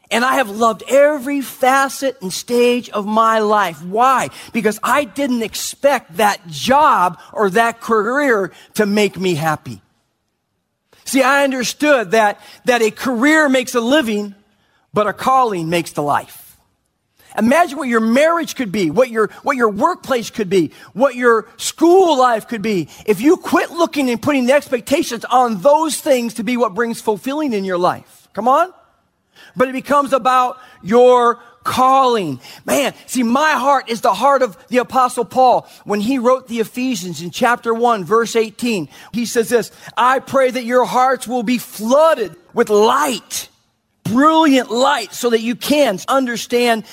And 0.10 0.24
I 0.24 0.36
have 0.36 0.50
loved 0.50 0.84
every 0.88 1.42
facet 1.42 2.22
and 2.22 2.32
stage 2.32 2.90
of 2.90 3.06
my 3.06 3.40
life. 3.40 3.84
Why? 3.84 4.30
Because 4.54 4.80
I 4.84 5.06
didn't 5.06 5.42
expect 5.42 6.18
that 6.18 6.46
job 6.48 7.20
or 7.32 7.50
that 7.50 7.82
career 7.82 8.52
to 8.76 8.86
make 8.86 9.18
me 9.18 9.34
happy. 9.34 9.82
See, 11.06 11.24
I 11.24 11.44
understood 11.44 12.12
that, 12.12 12.40
that 12.66 12.82
a 12.82 12.92
career 12.92 13.50
makes 13.50 13.76
a 13.76 13.82
living, 13.82 14.36
but 14.94 15.08
a 15.08 15.14
calling 15.14 15.70
makes 15.70 15.92
the 15.92 16.04
life. 16.04 16.43
Imagine 17.38 17.78
what 17.78 17.88
your 17.88 18.00
marriage 18.00 18.56
could 18.56 18.72
be, 18.72 18.92
what 18.92 19.10
your, 19.10 19.28
what 19.44 19.58
your 19.58 19.70
workplace 19.70 20.30
could 20.30 20.50
be, 20.50 20.72
what 20.94 21.16
your 21.16 21.48
school 21.58 22.18
life 22.18 22.48
could 22.48 22.62
be. 22.62 22.90
If 23.06 23.22
you 23.22 23.38
quit 23.38 23.72
looking 23.72 24.10
and 24.10 24.22
putting 24.22 24.46
the 24.46 24.54
expectations 24.54 25.26
on 25.26 25.62
those 25.62 26.00
things 26.00 26.36
to 26.36 26.44
be 26.44 26.58
what 26.58 26.74
brings 26.74 27.02
fulfilling 27.02 27.54
in 27.54 27.66
your 27.66 27.78
life. 27.78 28.28
Come 28.34 28.48
on? 28.48 28.74
But 29.56 29.68
it 29.68 29.74
becomes 29.74 30.14
about 30.14 30.58
your 30.82 31.40
calling. 31.64 32.40
Man, 32.66 32.94
see, 33.06 33.24
my 33.24 33.52
heart 33.52 33.90
is 33.90 34.02
the 34.02 34.14
heart 34.14 34.42
of 34.42 34.58
the 34.68 34.78
apostle 34.78 35.26
Paul 35.26 35.68
when 35.86 36.00
he 36.00 36.20
wrote 36.20 36.48
the 36.48 36.60
Ephesians 36.60 37.22
in 37.22 37.32
chapter 37.32 37.74
1, 37.74 38.04
verse 38.04 38.36
18. 38.36 38.90
He 39.14 39.26
says 39.26 39.50
this, 39.50 39.72
I 39.96 40.20
pray 40.20 40.52
that 40.52 40.66
your 40.66 40.86
hearts 40.86 41.28
will 41.28 41.44
be 41.44 41.58
flooded 41.58 42.36
with 42.54 42.70
light, 42.70 43.50
brilliant 44.04 44.72
light, 44.72 45.14
so 45.14 45.30
that 45.30 45.42
you 45.42 45.56
can 45.56 46.00
understand 46.08 46.86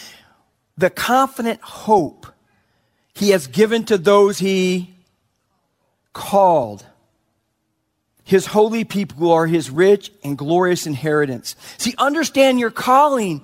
the 0.80 0.90
confident 0.90 1.60
hope 1.60 2.26
he 3.14 3.30
has 3.30 3.46
given 3.46 3.84
to 3.84 3.98
those 3.98 4.38
he 4.38 4.94
called. 6.12 6.84
His 8.24 8.46
holy 8.46 8.84
people 8.84 9.30
are 9.32 9.46
his 9.46 9.70
rich 9.70 10.10
and 10.24 10.38
glorious 10.38 10.86
inheritance. 10.86 11.54
See, 11.78 11.94
understand 11.98 12.58
your 12.58 12.70
calling. 12.70 13.42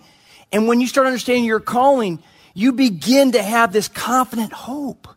And 0.52 0.66
when 0.66 0.80
you 0.80 0.86
start 0.86 1.06
understanding 1.06 1.44
your 1.44 1.60
calling, 1.60 2.22
you 2.54 2.72
begin 2.72 3.32
to 3.32 3.42
have 3.42 3.72
this 3.72 3.88
confident 3.88 4.52
hope. 4.52 5.08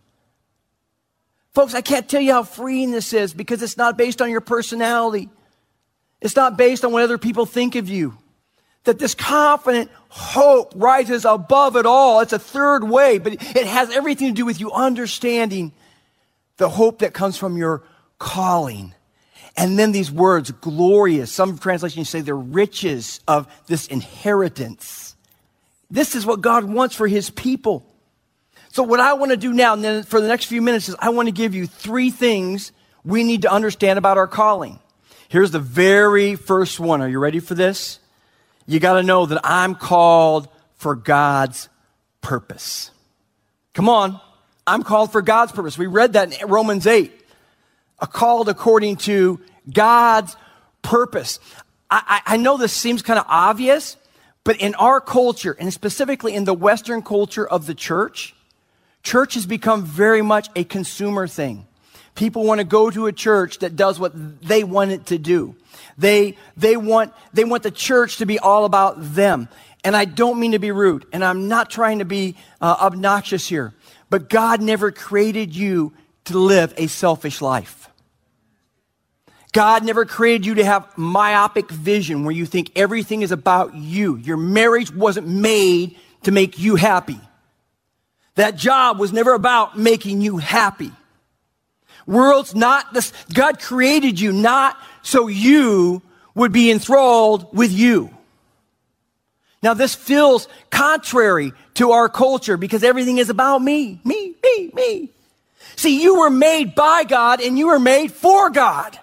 Folks, 1.54 1.74
I 1.74 1.82
can't 1.82 2.10
tell 2.10 2.22
you 2.22 2.34
how 2.34 2.44
freeing 2.44 2.92
this 2.92 3.14
is 3.14 3.34
because 3.34 3.62
it's 3.62 3.78
not 3.78 3.98
based 3.98 4.22
on 4.22 4.30
your 4.30 4.42
personality. 4.42 5.30
It's 6.20 6.36
not 6.36 6.58
based 6.58 6.84
on 6.84 6.92
what 6.92 7.04
other 7.04 7.18
people 7.18 7.46
think 7.46 7.76
of 7.76 7.88
you 7.88 8.18
that 8.90 8.98
this 8.98 9.14
confident 9.14 9.92
hope 10.10 10.74
rises 10.76 11.24
above 11.24 11.76
it 11.76 11.86
all. 11.86 12.22
It's 12.22 12.34
a 12.34 12.40
third 12.40 12.84
way, 12.84 13.20
but 13.20 13.34
it 13.34 13.68
has 13.68 13.96
everything 13.96 14.30
to 14.30 14.34
do 14.34 14.48
with 14.48 14.60
you 14.60 14.72
understanding 14.72 15.74
the 16.58 16.70
hope 16.70 17.00
that 17.00 17.14
comes 17.14 17.38
from 17.38 17.56
your 17.56 17.84
calling. 18.18 18.96
And 19.56 19.78
then 19.78 19.92
these 19.92 20.12
words, 20.12 20.50
glorious. 20.50 21.32
Some 21.32 21.60
translations 21.60 22.10
say 22.10 22.22
the 22.22 22.34
riches 22.34 23.20
of 23.28 23.46
this 23.68 23.86
inheritance. 23.88 25.16
This 25.92 26.16
is 26.16 26.26
what 26.26 26.42
God 26.42 26.64
wants 26.64 26.96
for 26.96 27.08
his 27.08 27.30
people. 27.30 27.86
So 28.70 28.82
what 28.82 29.00
I 29.00 29.14
want 29.14 29.30
to 29.30 29.38
do 29.38 29.54
now, 29.54 29.74
and 29.74 29.84
then 29.84 30.04
for 30.04 30.20
the 30.20 30.28
next 30.28 30.46
few 30.46 30.64
minutes, 30.64 30.90
is 30.90 30.96
I 30.98 31.10
want 31.10 31.28
to 31.28 31.32
give 31.32 31.54
you 31.54 31.68
three 31.68 32.10
things 32.10 32.72
we 33.06 33.24
need 33.24 33.44
to 33.44 33.52
understand 33.52 34.00
about 34.00 34.18
our 34.18 34.28
calling. 34.28 34.80
Here's 35.28 35.52
the 35.52 35.60
very 35.60 36.34
first 36.34 36.80
one. 36.80 37.04
Are 37.04 37.08
you 37.08 37.20
ready 37.20 37.40
for 37.40 37.54
this? 37.54 38.00
You 38.70 38.80
got 38.80 38.94
to 38.94 39.04
know 39.04 39.26
that 39.26 39.42
I'm 39.44 39.74
called 39.74 40.48
for 40.76 40.96
God's 40.96 41.70
purpose. 42.22 42.92
Come 43.74 43.90
on. 43.90 44.22
I'm 44.68 44.84
called 44.84 45.12
for 45.12 45.24
God's 45.24 45.52
purpose. 45.52 45.76
We 45.76 45.88
read 45.88 46.14
that 46.14 46.40
in 46.40 46.48
Romans 46.48 46.86
8. 46.86 47.12
A 47.98 48.06
called 48.06 48.48
according 48.48 48.98
to 48.98 49.42
God's 49.74 50.38
purpose. 50.84 51.40
I, 51.90 52.22
I, 52.28 52.36
I 52.36 52.38
know 52.38 52.58
this 52.58 52.72
seems 52.72 53.02
kind 53.02 53.18
of 53.18 53.26
obvious, 53.28 53.98
but 54.44 54.58
in 54.58 54.76
our 54.76 55.02
culture, 55.02 55.58
and 55.60 55.74
specifically 55.74 56.36
in 56.36 56.44
the 56.44 56.54
Western 56.54 57.02
culture 57.02 57.48
of 57.48 57.66
the 57.66 57.74
church, 57.74 58.36
church 59.02 59.34
has 59.34 59.48
become 59.48 59.84
very 59.84 60.22
much 60.22 60.48
a 60.56 60.64
consumer 60.64 61.28
thing. 61.28 61.66
People 62.20 62.44
want 62.44 62.60
to 62.60 62.66
go 62.66 62.90
to 62.90 63.08
a 63.08 63.14
church 63.14 63.60
that 63.60 63.78
does 63.78 63.98
what 63.98 64.12
they 64.42 64.66
want 64.66 64.92
it 64.92 65.06
to 65.06 65.18
do. 65.18 65.56
They, 65.98 66.36
they 66.58 66.76
want, 66.76 67.14
they 67.32 67.46
want 67.46 67.64
the 67.64 67.72
church 67.72 68.18
to 68.18 68.26
be 68.26 68.38
all 68.38 68.66
about 68.66 68.98
them. 69.16 69.48
And 69.86 69.96
I 69.96 70.04
don't 70.04 70.38
mean 70.38 70.52
to 70.52 70.60
be 70.60 70.72
rude, 70.72 71.06
and 71.14 71.24
I'm 71.24 71.48
not 71.48 71.70
trying 71.70 72.00
to 72.00 72.06
be 72.06 72.36
uh, 72.60 72.76
obnoxious 72.82 73.48
here, 73.48 73.74
but 74.10 74.28
God 74.28 74.62
never 74.62 74.92
created 74.92 75.56
you 75.56 75.94
to 76.26 76.38
live 76.38 76.74
a 76.76 76.88
selfish 76.88 77.42
life. 77.42 77.90
God 79.54 79.86
never 79.86 80.04
created 80.04 80.46
you 80.46 80.56
to 80.56 80.66
have 80.66 80.98
myopic 80.98 81.72
vision 81.72 82.26
where 82.26 82.36
you 82.36 82.46
think 82.46 82.74
everything 82.76 83.22
is 83.22 83.32
about 83.32 83.76
you. 83.76 84.18
Your 84.18 84.36
marriage 84.36 84.94
wasn't 84.94 85.28
made 85.28 85.96
to 86.24 86.34
make 86.34 86.60
you 86.60 86.76
happy. 86.76 87.22
That 88.36 88.58
job 88.58 89.00
was 89.00 89.14
never 89.14 89.34
about 89.34 89.80
making 89.80 90.20
you 90.20 90.36
happy. 90.36 90.92
World's 92.10 92.56
not 92.56 92.92
this, 92.92 93.14
God 93.32 93.60
created 93.60 94.20
you 94.20 94.32
not 94.32 94.76
so 95.04 95.28
you 95.28 96.02
would 96.34 96.52
be 96.52 96.72
enthralled 96.72 97.56
with 97.56 97.72
you. 97.72 98.10
Now, 99.62 99.76
this 99.76 99.94
feels 99.94 100.48
contrary 100.72 101.54
to 101.76 101.92
our 101.92 102.10
culture 102.10 102.58
because 102.58 102.84
everything 102.84 103.20
is 103.20 103.30
about 103.30 103.60
me, 103.60 104.02
me, 104.04 104.34
me, 104.44 104.72
me. 104.74 105.10
See, 105.76 106.02
you 106.02 106.20
were 106.20 106.32
made 106.32 106.74
by 106.74 107.04
God 107.04 107.42
and 107.42 107.60
you 107.60 107.68
were 107.68 107.80
made 107.80 108.12
for 108.12 108.50
God. 108.50 108.98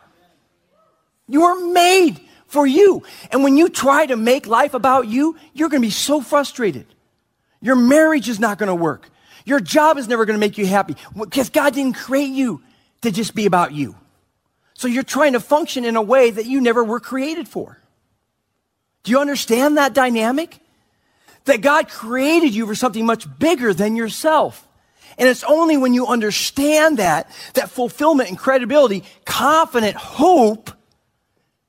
You 1.29 1.43
were 1.43 1.73
made 1.73 2.21
for 2.49 2.67
you. 2.67 3.05
And 3.31 3.45
when 3.45 3.57
you 3.57 3.69
try 3.69 4.07
to 4.07 4.17
make 4.17 4.49
life 4.49 4.75
about 4.75 5.07
you, 5.07 5.37
you're 5.53 5.69
going 5.69 5.81
to 5.81 5.87
be 5.87 5.93
so 5.93 6.21
frustrated. 6.21 6.87
Your 7.61 7.77
marriage 7.77 8.29
is 8.29 8.41
not 8.41 8.59
going 8.59 8.69
to 8.69 8.75
work. 8.75 9.11
Your 9.45 9.61
job 9.61 9.97
is 9.97 10.09
never 10.09 10.25
going 10.25 10.35
to 10.35 10.41
make 10.41 10.59
you 10.59 10.67
happy 10.67 10.97
because 11.15 11.51
God 11.51 11.73
didn't 11.75 11.95
create 11.95 12.33
you 12.33 12.63
to 13.03 13.11
just 13.11 13.35
be 13.35 13.47
about 13.47 13.73
you. 13.73 13.97
So 14.75 14.89
you're 14.89 15.03
trying 15.03 15.33
to 15.33 15.41
function 15.41 15.85
in 15.85 15.97
a 15.97 16.03
way 16.03 16.31
that 16.31 16.47
you 16.47 16.61
never 16.61 16.85
were 16.85 17.01
created 17.01 17.49
for. 17.49 17.79
Do 19.05 19.13
you 19.13 19.21
understand 19.21 19.77
that 19.79 19.95
dynamic? 19.95 20.59
That 21.45 21.61
God 21.61 21.89
created 21.89 22.55
you 22.55 22.67
for 22.67 22.75
something 22.75 23.07
much 23.07 23.27
bigger 23.39 23.73
than 23.73 23.97
yourself. 23.97 24.67
And 25.19 25.29
it's 25.29 25.45
only 25.45 25.77
when 25.77 25.95
you 25.95 26.07
understand 26.07 26.99
that, 26.99 27.31
that 27.55 27.71
fulfillment 27.71 28.29
and 28.29 28.39
credibility, 28.39 29.05
confident 29.25 29.97
hope 29.97 30.71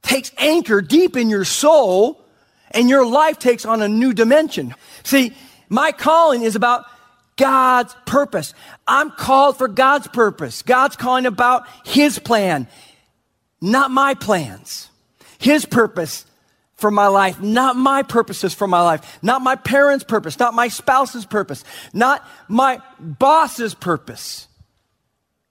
takes 0.01 0.31
anchor 0.37 0.81
deep 0.81 1.15
in 1.15 1.29
your 1.29 1.45
soul 1.45 2.23
and 2.71 2.89
your 2.89 3.05
life 3.05 3.39
takes 3.39 3.65
on 3.65 3.81
a 3.81 3.87
new 3.87 4.13
dimension. 4.13 4.73
See, 5.03 5.33
my 5.69 5.91
calling 5.91 6.41
is 6.41 6.55
about 6.55 6.85
God's 7.37 7.95
purpose. 8.05 8.53
I'm 8.87 9.11
called 9.11 9.57
for 9.57 9.67
God's 9.67 10.07
purpose. 10.07 10.63
God's 10.63 10.95
calling 10.95 11.25
about 11.25 11.65
His 11.85 12.19
plan, 12.19 12.67
not 13.61 13.91
my 13.91 14.15
plans. 14.15 14.89
His 15.39 15.65
purpose 15.65 16.25
for 16.75 16.91
my 16.91 17.07
life, 17.07 17.41
not 17.41 17.75
my 17.75 18.03
purposes 18.03 18.53
for 18.53 18.67
my 18.67 18.81
life, 18.81 19.19
not 19.21 19.41
my 19.41 19.55
parents' 19.55 20.03
purpose, 20.03 20.37
not 20.37 20.53
my 20.53 20.67
spouse's 20.67 21.25
purpose, 21.25 21.63
not 21.93 22.27
my 22.47 22.81
boss's 22.99 23.73
purpose. 23.73 24.47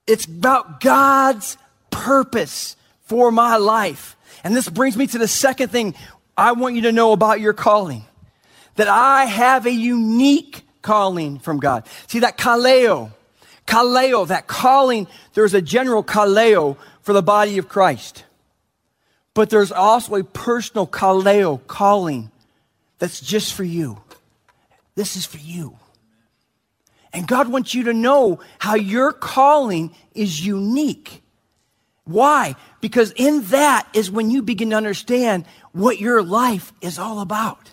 It's 0.07 0.25
about 0.25 0.81
God's 0.81 1.57
purpose 1.91 2.77
for 3.03 3.33
my 3.33 3.57
life. 3.57 4.17
And 4.45 4.55
this 4.55 4.69
brings 4.69 4.97
me 4.97 5.07
to 5.09 5.19
the 5.19 5.29
second 5.29 5.71
thing 5.71 5.95
I 6.37 6.53
want 6.53 6.77
you 6.77 6.83
to 6.83 6.93
know 6.93 7.13
about 7.13 7.41
your 7.41 7.55
calling 7.55 8.05
that 8.77 8.89
I 8.89 9.25
have 9.25 9.67
a 9.67 9.73
unique 9.73 10.66
calling 10.87 11.41
from 11.41 11.59
God. 11.59 11.85
See 12.07 12.21
that 12.21 12.39
kaleo, 12.39 13.11
kaleo, 13.67 14.29
that 14.29 14.47
calling, 14.47 15.09
there's 15.35 15.53
a 15.53 15.61
general 15.61 16.05
kaleo 16.05 16.77
for 17.03 17.13
the 17.13 17.23
body 17.23 17.59
of 17.59 17.69
Christ. 17.69 18.25
But 19.35 19.51
there's 19.51 19.73
also 19.73 20.15
a 20.15 20.23
personal 20.23 20.87
kaleo 20.87 21.59
calling 21.67 22.31
that's 23.01 23.21
just 23.21 23.53
for 23.53 23.65
you. 23.65 24.01
This 24.95 25.17
is 25.17 25.27
for 25.27 25.39
you. 25.39 25.77
And 27.13 27.27
God 27.27 27.49
wants 27.49 27.75
you 27.75 27.85
to 27.85 27.93
know 27.93 28.39
how 28.61 28.77
your 28.77 29.13
calling 29.13 29.93
is 30.15 30.47
unique. 30.47 31.21
Why? 32.05 32.55
Because 32.81 33.13
in 33.17 33.43
that 33.47 33.89
is 33.93 34.09
when 34.09 34.31
you 34.31 34.41
begin 34.41 34.71
to 34.71 34.77
understand 34.77 35.47
what 35.73 35.99
your 35.99 36.23
life 36.23 36.73
is 36.81 36.97
all 36.97 37.21
about. 37.21 37.73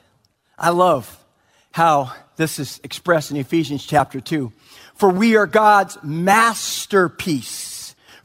I 0.57 0.71
love 0.71 1.22
how 1.73 2.13
this 2.37 2.57
is 2.57 2.79
expressed 2.83 3.29
in 3.29 3.37
Ephesians 3.37 3.85
chapter 3.85 4.21
2. 4.21 4.53
For 4.95 5.09
we 5.09 5.35
are 5.35 5.45
God's 5.45 5.97
masterpiece 6.01 7.73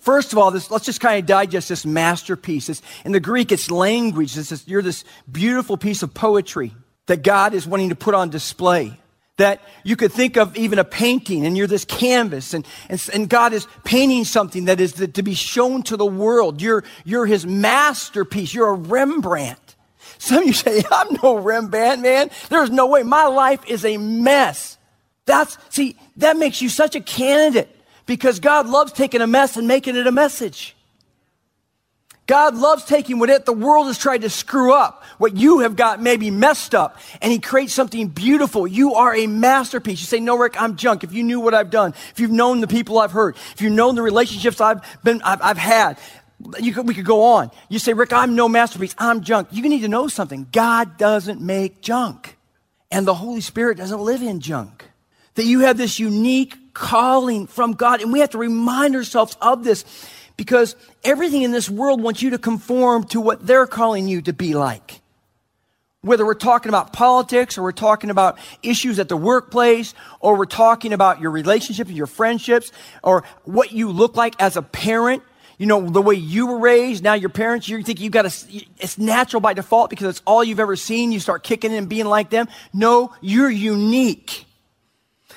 First 0.08 0.32
of 0.32 0.38
all, 0.38 0.50
this, 0.50 0.70
let's 0.70 0.86
just 0.86 1.02
kind 1.02 1.18
of 1.20 1.26
digest 1.26 1.68
this 1.68 1.84
masterpiece. 1.84 2.70
It's, 2.70 2.80
in 3.04 3.12
the 3.12 3.20
Greek, 3.20 3.52
it's 3.52 3.70
language. 3.70 4.38
It's 4.38 4.48
this, 4.48 4.66
you're 4.66 4.80
this 4.80 5.04
beautiful 5.30 5.76
piece 5.76 6.02
of 6.02 6.14
poetry 6.14 6.72
that 7.08 7.22
God 7.22 7.52
is 7.52 7.66
wanting 7.66 7.90
to 7.90 7.94
put 7.94 8.14
on 8.14 8.30
display. 8.30 8.98
That 9.36 9.60
you 9.84 9.96
could 9.96 10.10
think 10.10 10.38
of 10.38 10.56
even 10.56 10.78
a 10.78 10.84
painting 10.84 11.44
and 11.44 11.58
you're 11.58 11.66
this 11.66 11.84
canvas 11.84 12.54
and, 12.54 12.66
and, 12.88 13.06
and 13.12 13.28
God 13.28 13.52
is 13.52 13.66
painting 13.84 14.24
something 14.24 14.64
that 14.64 14.80
is 14.80 14.94
to, 14.94 15.08
to 15.08 15.22
be 15.22 15.34
shown 15.34 15.82
to 15.82 15.98
the 15.98 16.06
world. 16.06 16.62
You're, 16.62 16.84
you're 17.04 17.26
his 17.26 17.44
masterpiece. 17.44 18.54
You're 18.54 18.70
a 18.70 18.74
Rembrandt. 18.74 19.67
Some 20.18 20.38
of 20.38 20.46
you 20.46 20.52
say, 20.52 20.82
I'm 20.90 21.16
no 21.22 21.38
Rembrandt, 21.38 22.02
man. 22.02 22.30
There's 22.50 22.70
no 22.70 22.86
way. 22.86 23.02
My 23.02 23.26
life 23.26 23.60
is 23.66 23.84
a 23.84 23.96
mess. 23.96 24.76
That's, 25.24 25.58
see, 25.70 25.96
that 26.16 26.36
makes 26.36 26.60
you 26.60 26.68
such 26.68 26.94
a 26.94 27.00
candidate 27.00 27.74
because 28.06 28.40
God 28.40 28.68
loves 28.68 28.92
taking 28.92 29.20
a 29.20 29.26
mess 29.26 29.56
and 29.56 29.68
making 29.68 29.96
it 29.96 30.06
a 30.06 30.12
message. 30.12 30.74
God 32.28 32.56
loves 32.56 32.84
taking 32.84 33.18
what 33.18 33.30
it, 33.30 33.46
the 33.46 33.54
world 33.54 33.86
has 33.86 33.96
tried 33.96 34.20
to 34.20 34.28
screw 34.28 34.74
up, 34.74 35.02
what 35.16 35.34
you 35.34 35.60
have 35.60 35.76
got 35.76 36.02
maybe 36.02 36.30
messed 36.30 36.74
up, 36.74 36.98
and 37.22 37.32
He 37.32 37.38
creates 37.38 37.72
something 37.72 38.08
beautiful. 38.08 38.66
You 38.66 38.96
are 38.96 39.14
a 39.14 39.26
masterpiece. 39.26 40.00
You 40.00 40.06
say, 40.06 40.20
no, 40.20 40.36
Rick, 40.36 40.60
I'm 40.60 40.76
junk. 40.76 41.04
If 41.04 41.14
you 41.14 41.22
knew 41.22 41.40
what 41.40 41.54
I've 41.54 41.70
done, 41.70 41.94
if 42.10 42.20
you've 42.20 42.30
known 42.30 42.60
the 42.60 42.66
people 42.66 42.98
I've 42.98 43.12
hurt, 43.12 43.34
if 43.54 43.62
you've 43.62 43.72
known 43.72 43.94
the 43.94 44.02
relationships 44.02 44.60
I've 44.60 44.82
been, 45.02 45.22
I've, 45.22 45.40
I've 45.40 45.56
had, 45.56 45.98
could, 46.72 46.86
we 46.86 46.94
could 46.94 47.04
go 47.04 47.22
on. 47.22 47.50
You 47.68 47.78
say, 47.78 47.92
Rick, 47.92 48.12
I'm 48.12 48.34
no 48.34 48.48
masterpiece. 48.48 48.94
I'm 48.98 49.22
junk. 49.22 49.48
You 49.50 49.68
need 49.68 49.82
to 49.82 49.88
know 49.88 50.08
something. 50.08 50.46
God 50.52 50.96
doesn't 50.96 51.40
make 51.40 51.80
junk. 51.80 52.36
And 52.90 53.06
the 53.06 53.14
Holy 53.14 53.40
Spirit 53.40 53.78
doesn't 53.78 54.00
live 54.00 54.22
in 54.22 54.40
junk. 54.40 54.84
That 55.34 55.44
you 55.44 55.60
have 55.60 55.76
this 55.76 55.98
unique 55.98 56.74
calling 56.74 57.46
from 57.46 57.72
God. 57.72 58.00
And 58.00 58.12
we 58.12 58.20
have 58.20 58.30
to 58.30 58.38
remind 58.38 58.94
ourselves 58.94 59.36
of 59.40 59.64
this 59.64 59.84
because 60.36 60.76
everything 61.04 61.42
in 61.42 61.50
this 61.50 61.68
world 61.68 62.00
wants 62.00 62.22
you 62.22 62.30
to 62.30 62.38
conform 62.38 63.04
to 63.04 63.20
what 63.20 63.46
they're 63.46 63.66
calling 63.66 64.08
you 64.08 64.22
to 64.22 64.32
be 64.32 64.54
like. 64.54 65.00
Whether 66.02 66.24
we're 66.24 66.34
talking 66.34 66.68
about 66.68 66.92
politics 66.92 67.58
or 67.58 67.62
we're 67.64 67.72
talking 67.72 68.08
about 68.08 68.38
issues 68.62 69.00
at 69.00 69.08
the 69.08 69.16
workplace 69.16 69.94
or 70.20 70.36
we're 70.38 70.46
talking 70.46 70.92
about 70.92 71.20
your 71.20 71.32
relationships 71.32 71.88
and 71.88 71.96
your 71.96 72.06
friendships 72.06 72.70
or 73.02 73.24
what 73.44 73.72
you 73.72 73.90
look 73.90 74.16
like 74.16 74.40
as 74.40 74.56
a 74.56 74.62
parent, 74.62 75.24
you 75.58 75.66
know, 75.66 75.90
the 75.90 76.00
way 76.00 76.14
you 76.14 76.46
were 76.46 76.58
raised, 76.58 77.02
now 77.02 77.14
your 77.14 77.30
parents, 77.30 77.68
you 77.68 77.82
think 77.82 78.00
you've 78.00 78.12
got 78.12 78.30
to, 78.30 78.64
it's 78.78 78.96
natural 78.96 79.40
by 79.40 79.54
default 79.54 79.90
because 79.90 80.08
it's 80.08 80.22
all 80.24 80.44
you've 80.44 80.60
ever 80.60 80.76
seen. 80.76 81.10
You 81.10 81.18
start 81.18 81.42
kicking 81.42 81.74
and 81.74 81.88
being 81.88 82.06
like 82.06 82.30
them. 82.30 82.48
No, 82.72 83.12
you're 83.20 83.50
unique. 83.50 84.46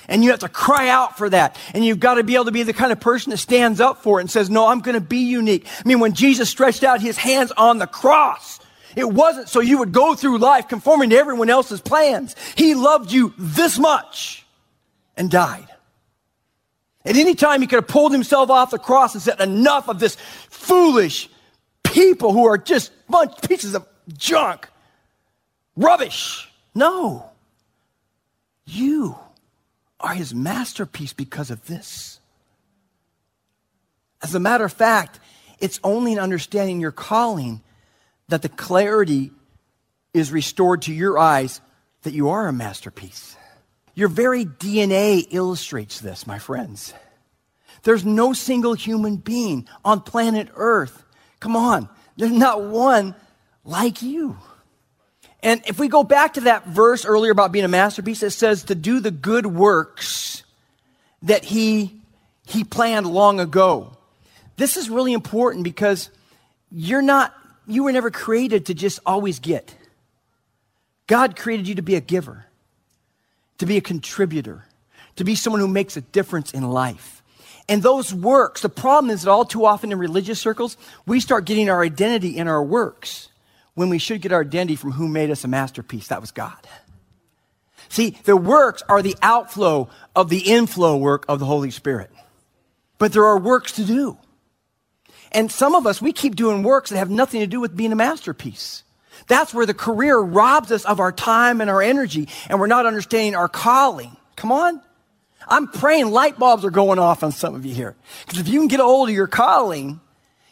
And 0.08 0.22
you 0.22 0.30
have 0.30 0.40
to 0.40 0.48
cry 0.48 0.88
out 0.88 1.18
for 1.18 1.28
that. 1.30 1.56
And 1.74 1.84
you've 1.84 2.00
got 2.00 2.14
to 2.14 2.24
be 2.24 2.34
able 2.34 2.46
to 2.46 2.52
be 2.52 2.62
the 2.62 2.72
kind 2.72 2.92
of 2.92 3.00
person 3.00 3.30
that 3.30 3.38
stands 3.38 3.80
up 3.80 4.02
for 4.02 4.20
it 4.20 4.22
and 4.22 4.30
says, 4.30 4.48
no, 4.48 4.68
I'm 4.68 4.80
going 4.80 4.94
to 4.94 5.00
be 5.00 5.24
unique. 5.24 5.66
I 5.84 5.88
mean, 5.88 5.98
when 5.98 6.12
Jesus 6.12 6.48
stretched 6.48 6.84
out 6.84 7.00
his 7.00 7.16
hands 7.16 7.52
on 7.56 7.78
the 7.78 7.86
cross, 7.88 8.60
it 8.94 9.10
wasn't 9.10 9.48
so 9.48 9.60
you 9.60 9.78
would 9.78 9.92
go 9.92 10.14
through 10.14 10.38
life 10.38 10.68
conforming 10.68 11.10
to 11.10 11.16
everyone 11.16 11.50
else's 11.50 11.80
plans. 11.80 12.36
He 12.56 12.74
loved 12.74 13.10
you 13.10 13.34
this 13.38 13.78
much 13.78 14.44
and 15.16 15.30
died. 15.30 15.66
At 17.04 17.16
any 17.16 17.34
time, 17.34 17.60
he 17.60 17.66
could 17.66 17.76
have 17.76 17.88
pulled 17.88 18.12
himself 18.12 18.48
off 18.50 18.70
the 18.70 18.78
cross 18.78 19.14
and 19.14 19.22
said, 19.22 19.40
Enough 19.40 19.88
of 19.88 19.98
this 19.98 20.16
foolish 20.48 21.28
people 21.82 22.32
who 22.32 22.46
are 22.46 22.58
just 22.58 22.92
bunch 23.08 23.32
pieces 23.48 23.74
of 23.74 23.86
junk, 24.16 24.68
rubbish. 25.76 26.48
No. 26.74 27.30
You 28.64 29.16
are 30.00 30.14
his 30.14 30.34
masterpiece 30.34 31.12
because 31.12 31.50
of 31.50 31.66
this. 31.66 32.20
As 34.22 34.34
a 34.34 34.40
matter 34.40 34.64
of 34.64 34.72
fact, 34.72 35.18
it's 35.58 35.80
only 35.82 36.12
in 36.12 36.18
understanding 36.18 36.80
your 36.80 36.92
calling 36.92 37.60
that 38.28 38.42
the 38.42 38.48
clarity 38.48 39.32
is 40.14 40.30
restored 40.30 40.82
to 40.82 40.92
your 40.92 41.18
eyes 41.18 41.60
that 42.02 42.14
you 42.14 42.28
are 42.28 42.46
a 42.46 42.52
masterpiece. 42.52 43.36
Your 43.94 44.08
very 44.08 44.44
DNA 44.44 45.26
illustrates 45.30 46.00
this, 46.00 46.26
my 46.26 46.38
friends. 46.38 46.94
There's 47.82 48.04
no 48.04 48.32
single 48.32 48.74
human 48.74 49.16
being 49.16 49.68
on 49.84 50.00
planet 50.00 50.48
Earth. 50.54 51.04
Come 51.40 51.56
on, 51.56 51.88
there's 52.16 52.32
not 52.32 52.62
one 52.62 53.14
like 53.64 54.02
you. 54.02 54.36
And 55.42 55.60
if 55.66 55.78
we 55.78 55.88
go 55.88 56.04
back 56.04 56.34
to 56.34 56.42
that 56.42 56.68
verse 56.68 57.04
earlier 57.04 57.32
about 57.32 57.50
being 57.50 57.64
a 57.64 57.68
masterpiece, 57.68 58.22
it 58.22 58.30
says 58.30 58.64
to 58.64 58.76
do 58.76 59.00
the 59.00 59.10
good 59.10 59.44
works 59.44 60.44
that 61.22 61.44
he, 61.44 62.00
he 62.46 62.62
planned 62.62 63.06
long 63.06 63.40
ago. 63.40 63.96
This 64.56 64.76
is 64.76 64.88
really 64.88 65.12
important 65.12 65.64
because 65.64 66.10
you're 66.70 67.02
not, 67.02 67.34
you 67.66 67.82
were 67.82 67.92
never 67.92 68.10
created 68.10 68.66
to 68.66 68.74
just 68.74 69.00
always 69.04 69.40
get. 69.40 69.74
God 71.08 71.36
created 71.36 71.66
you 71.66 71.74
to 71.74 71.82
be 71.82 71.96
a 71.96 72.00
giver 72.00 72.46
to 73.62 73.66
be 73.66 73.76
a 73.76 73.80
contributor, 73.80 74.64
to 75.14 75.22
be 75.22 75.36
someone 75.36 75.60
who 75.60 75.68
makes 75.68 75.96
a 75.96 76.00
difference 76.00 76.50
in 76.50 76.68
life. 76.68 77.22
And 77.68 77.80
those 77.80 78.12
works, 78.12 78.62
the 78.62 78.68
problem 78.68 79.08
is 79.08 79.22
that 79.22 79.30
all 79.30 79.44
too 79.44 79.64
often 79.64 79.92
in 79.92 79.98
religious 79.98 80.40
circles, 80.40 80.76
we 81.06 81.20
start 81.20 81.44
getting 81.44 81.70
our 81.70 81.80
identity 81.80 82.36
in 82.36 82.48
our 82.48 82.60
works 82.60 83.28
when 83.74 83.88
we 83.88 83.98
should 83.98 84.20
get 84.20 84.32
our 84.32 84.40
identity 84.40 84.74
from 84.74 84.90
who 84.90 85.06
made 85.06 85.30
us 85.30 85.44
a 85.44 85.48
masterpiece. 85.48 86.08
That 86.08 86.20
was 86.20 86.32
God. 86.32 86.58
See, 87.88 88.18
the 88.24 88.36
works 88.36 88.82
are 88.88 89.00
the 89.00 89.14
outflow 89.22 89.88
of 90.16 90.28
the 90.28 90.40
inflow 90.40 90.96
work 90.96 91.24
of 91.28 91.38
the 91.38 91.46
Holy 91.46 91.70
Spirit. 91.70 92.10
But 92.98 93.12
there 93.12 93.26
are 93.26 93.38
works 93.38 93.70
to 93.72 93.84
do. 93.84 94.18
And 95.30 95.52
some 95.52 95.76
of 95.76 95.86
us, 95.86 96.02
we 96.02 96.12
keep 96.12 96.34
doing 96.34 96.64
works 96.64 96.90
that 96.90 96.98
have 96.98 97.10
nothing 97.10 97.38
to 97.42 97.46
do 97.46 97.60
with 97.60 97.76
being 97.76 97.92
a 97.92 97.96
masterpiece. 97.96 98.82
That's 99.32 99.54
where 99.54 99.64
the 99.64 99.72
career 99.72 100.18
robs 100.18 100.70
us 100.70 100.84
of 100.84 101.00
our 101.00 101.10
time 101.10 101.62
and 101.62 101.70
our 101.70 101.80
energy, 101.80 102.28
and 102.50 102.60
we're 102.60 102.66
not 102.66 102.84
understanding 102.84 103.34
our 103.34 103.48
calling. 103.48 104.14
Come 104.36 104.52
on. 104.52 104.82
I'm 105.48 105.68
praying 105.68 106.10
light 106.10 106.38
bulbs 106.38 106.66
are 106.66 106.70
going 106.70 106.98
off 106.98 107.22
on 107.22 107.32
some 107.32 107.54
of 107.54 107.64
you 107.64 107.74
here. 107.74 107.96
Because 108.26 108.40
if 108.40 108.48
you 108.48 108.60
can 108.60 108.68
get 108.68 108.78
a 108.78 108.84
hold 108.84 109.08
of 109.08 109.14
your 109.14 109.26
calling, 109.26 110.02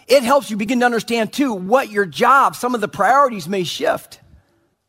it 0.08 0.22
helps 0.22 0.50
you 0.50 0.56
begin 0.56 0.80
to 0.80 0.86
understand 0.86 1.30
too 1.30 1.52
what 1.52 1.90
your 1.90 2.06
job, 2.06 2.56
some 2.56 2.74
of 2.74 2.80
the 2.80 2.88
priorities 2.88 3.46
may 3.46 3.64
shift. 3.64 4.18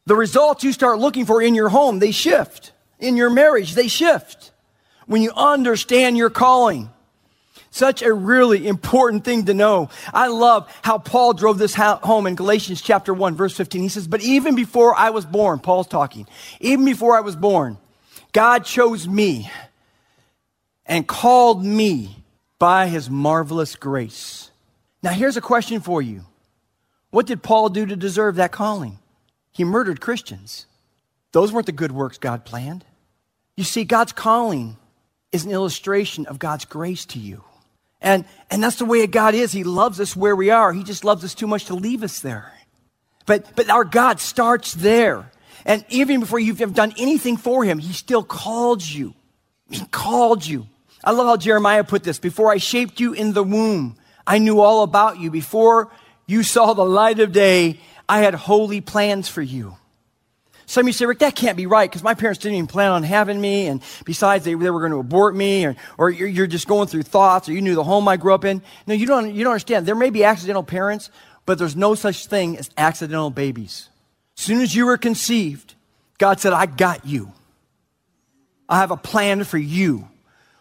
The 0.06 0.16
results 0.16 0.64
you 0.64 0.72
start 0.72 1.00
looking 1.00 1.26
for 1.26 1.42
in 1.42 1.54
your 1.54 1.68
home, 1.68 2.00
they 2.00 2.12
shift. 2.12 2.72
In 2.98 3.18
your 3.18 3.30
marriage, 3.30 3.74
they 3.74 3.90
shift. 3.90 4.54
When 5.06 5.22
you 5.22 5.34
understand 5.36 6.16
your 6.16 6.30
calling. 6.30 6.92
Such 7.74 8.02
a 8.02 8.14
really 8.14 8.68
important 8.68 9.24
thing 9.24 9.46
to 9.46 9.54
know. 9.54 9.90
I 10.14 10.28
love 10.28 10.70
how 10.82 10.98
Paul 10.98 11.32
drove 11.32 11.58
this 11.58 11.74
home 11.74 12.28
in 12.28 12.36
Galatians 12.36 12.82
chapter 12.82 13.14
1, 13.14 13.36
verse 13.36 13.56
15. 13.56 13.82
He 13.82 13.88
says, 13.88 14.08
But 14.08 14.22
even 14.22 14.56
before 14.56 14.94
I 14.94 15.10
was 15.10 15.26
born, 15.26 15.60
Paul's 15.60 15.88
talking, 15.88 16.28
even 16.60 16.84
before 16.84 17.16
I 17.16 17.22
was 17.22 17.38
born, 17.38 17.78
God 18.34 18.66
chose 18.66 19.08
me 19.08 19.50
and 20.86 21.08
called 21.08 21.64
me 21.64 22.18
by 22.60 22.88
his 22.88 23.10
marvelous 23.10 23.78
grace. 23.78 24.52
Now, 25.02 25.12
here's 25.12 25.38
a 25.38 25.42
question 25.42 25.80
for 25.80 26.02
you 26.02 26.26
What 27.10 27.26
did 27.26 27.42
Paul 27.42 27.70
do 27.70 27.86
to 27.86 27.96
deserve 27.96 28.36
that 28.36 28.52
calling? 28.52 29.00
He 29.54 29.64
murdered 29.64 30.02
Christians. 30.02 30.66
Those 31.32 31.54
weren't 31.54 31.68
the 31.68 31.72
good 31.72 31.94
works 31.94 32.18
God 32.18 32.44
planned. 32.44 32.84
You 33.56 33.64
see, 33.64 33.86
God's 33.86 34.12
calling 34.12 34.76
is 35.32 35.46
an 35.46 35.52
illustration 35.52 36.26
of 36.26 36.38
God's 36.38 36.66
grace 36.66 37.06
to 37.06 37.20
you. 37.20 37.46
And, 38.02 38.26
and 38.50 38.64
that's 38.64 38.78
the 38.78 38.86
way 38.86 39.06
God 39.08 39.36
is. 39.36 39.52
He 39.52 39.64
loves 39.64 40.00
us 40.00 40.16
where 40.16 40.36
we 40.36 40.50
are. 40.50 40.74
He 40.74 40.84
just 40.84 41.04
loves 41.04 41.24
us 41.24 41.36
too 41.36 41.48
much 41.48 41.66
to 41.66 41.76
leave 41.76 42.04
us 42.04 42.20
there. 42.20 42.52
But, 43.26 43.56
but 43.56 43.70
our 43.70 43.86
God 43.86 44.20
starts 44.20 44.74
there. 44.74 45.32
And 45.66 45.86
even 45.90 46.22
before 46.22 46.40
you've 46.40 46.74
done 46.74 46.94
anything 46.98 47.38
for 47.38 47.64
him, 47.64 47.78
he 47.78 47.94
still 47.94 48.24
called 48.24 48.84
you. 48.84 49.14
He 49.70 49.86
called 49.86 50.46
you. 50.46 50.68
I 51.04 51.12
love 51.12 51.28
how 51.28 51.38
Jeremiah 51.38 51.84
put 51.84 52.04
this. 52.04 52.20
Before 52.20 52.52
I 52.52 52.58
shaped 52.58 53.00
you 53.00 53.14
in 53.14 53.34
the 53.34 53.44
womb, 53.44 53.96
I 54.26 54.40
knew 54.40 54.60
all 54.60 54.84
about 54.84 55.20
you. 55.20 55.30
Before 55.30 55.92
you 56.26 56.44
saw 56.44 56.74
the 56.74 56.86
light 56.86 57.20
of 57.20 57.32
day, 57.32 57.80
I 58.10 58.20
had 58.20 58.34
holy 58.34 58.82
plans 58.82 59.28
for 59.28 59.42
you. 59.42 59.78
Some 60.72 60.86
of 60.86 60.88
you 60.88 60.94
say, 60.94 61.06
Rick, 61.06 61.20
that 61.20 61.36
can't 61.36 61.58
be 61.58 61.66
right 61.66 61.90
because 61.90 62.02
my 62.02 62.14
parents 62.14 62.40
didn't 62.40 62.56
even 62.56 62.68
plan 62.68 62.92
on 62.92 63.04
having 63.04 63.42
me. 63.42 63.68
And 63.68 63.82
besides, 64.06 64.46
they, 64.46 64.54
they 64.54 64.70
were 64.70 64.80
going 64.80 64.94
to 64.94 65.00
abort 65.00 65.36
me 65.36 65.66
or, 65.66 65.76
or 65.98 66.10
you're, 66.10 66.30
you're, 66.30 66.48
just 66.48 66.66
going 66.66 66.88
through 66.88 67.04
thoughts 67.04 67.50
or 67.50 67.52
you 67.52 67.62
knew 67.62 67.76
the 67.76 67.84
home 67.84 68.08
I 68.08 68.16
grew 68.16 68.34
up 68.34 68.46
in. 68.46 68.62
No, 68.88 68.94
you 68.94 69.06
don't, 69.06 69.36
you 69.36 69.44
don't 69.44 69.52
understand. 69.52 69.86
There 69.86 69.96
may 69.96 70.12
be 70.12 70.24
accidental 70.24 70.64
parents, 70.64 71.10
but 71.46 71.58
there's 71.58 71.76
no 71.76 71.94
such 71.94 72.28
thing 72.28 72.58
as 72.58 72.70
accidental 72.78 73.30
babies. 73.32 73.90
As 74.38 74.46
soon 74.46 74.62
as 74.62 74.74
you 74.74 74.86
were 74.86 74.98
conceived, 74.98 75.76
God 76.18 76.40
said, 76.40 76.54
I 76.54 76.68
got 76.68 77.06
you. 77.06 77.34
I 78.70 78.78
have 78.78 78.92
a 78.92 78.98
plan 78.98 79.44
for 79.44 79.58
you. 79.58 80.08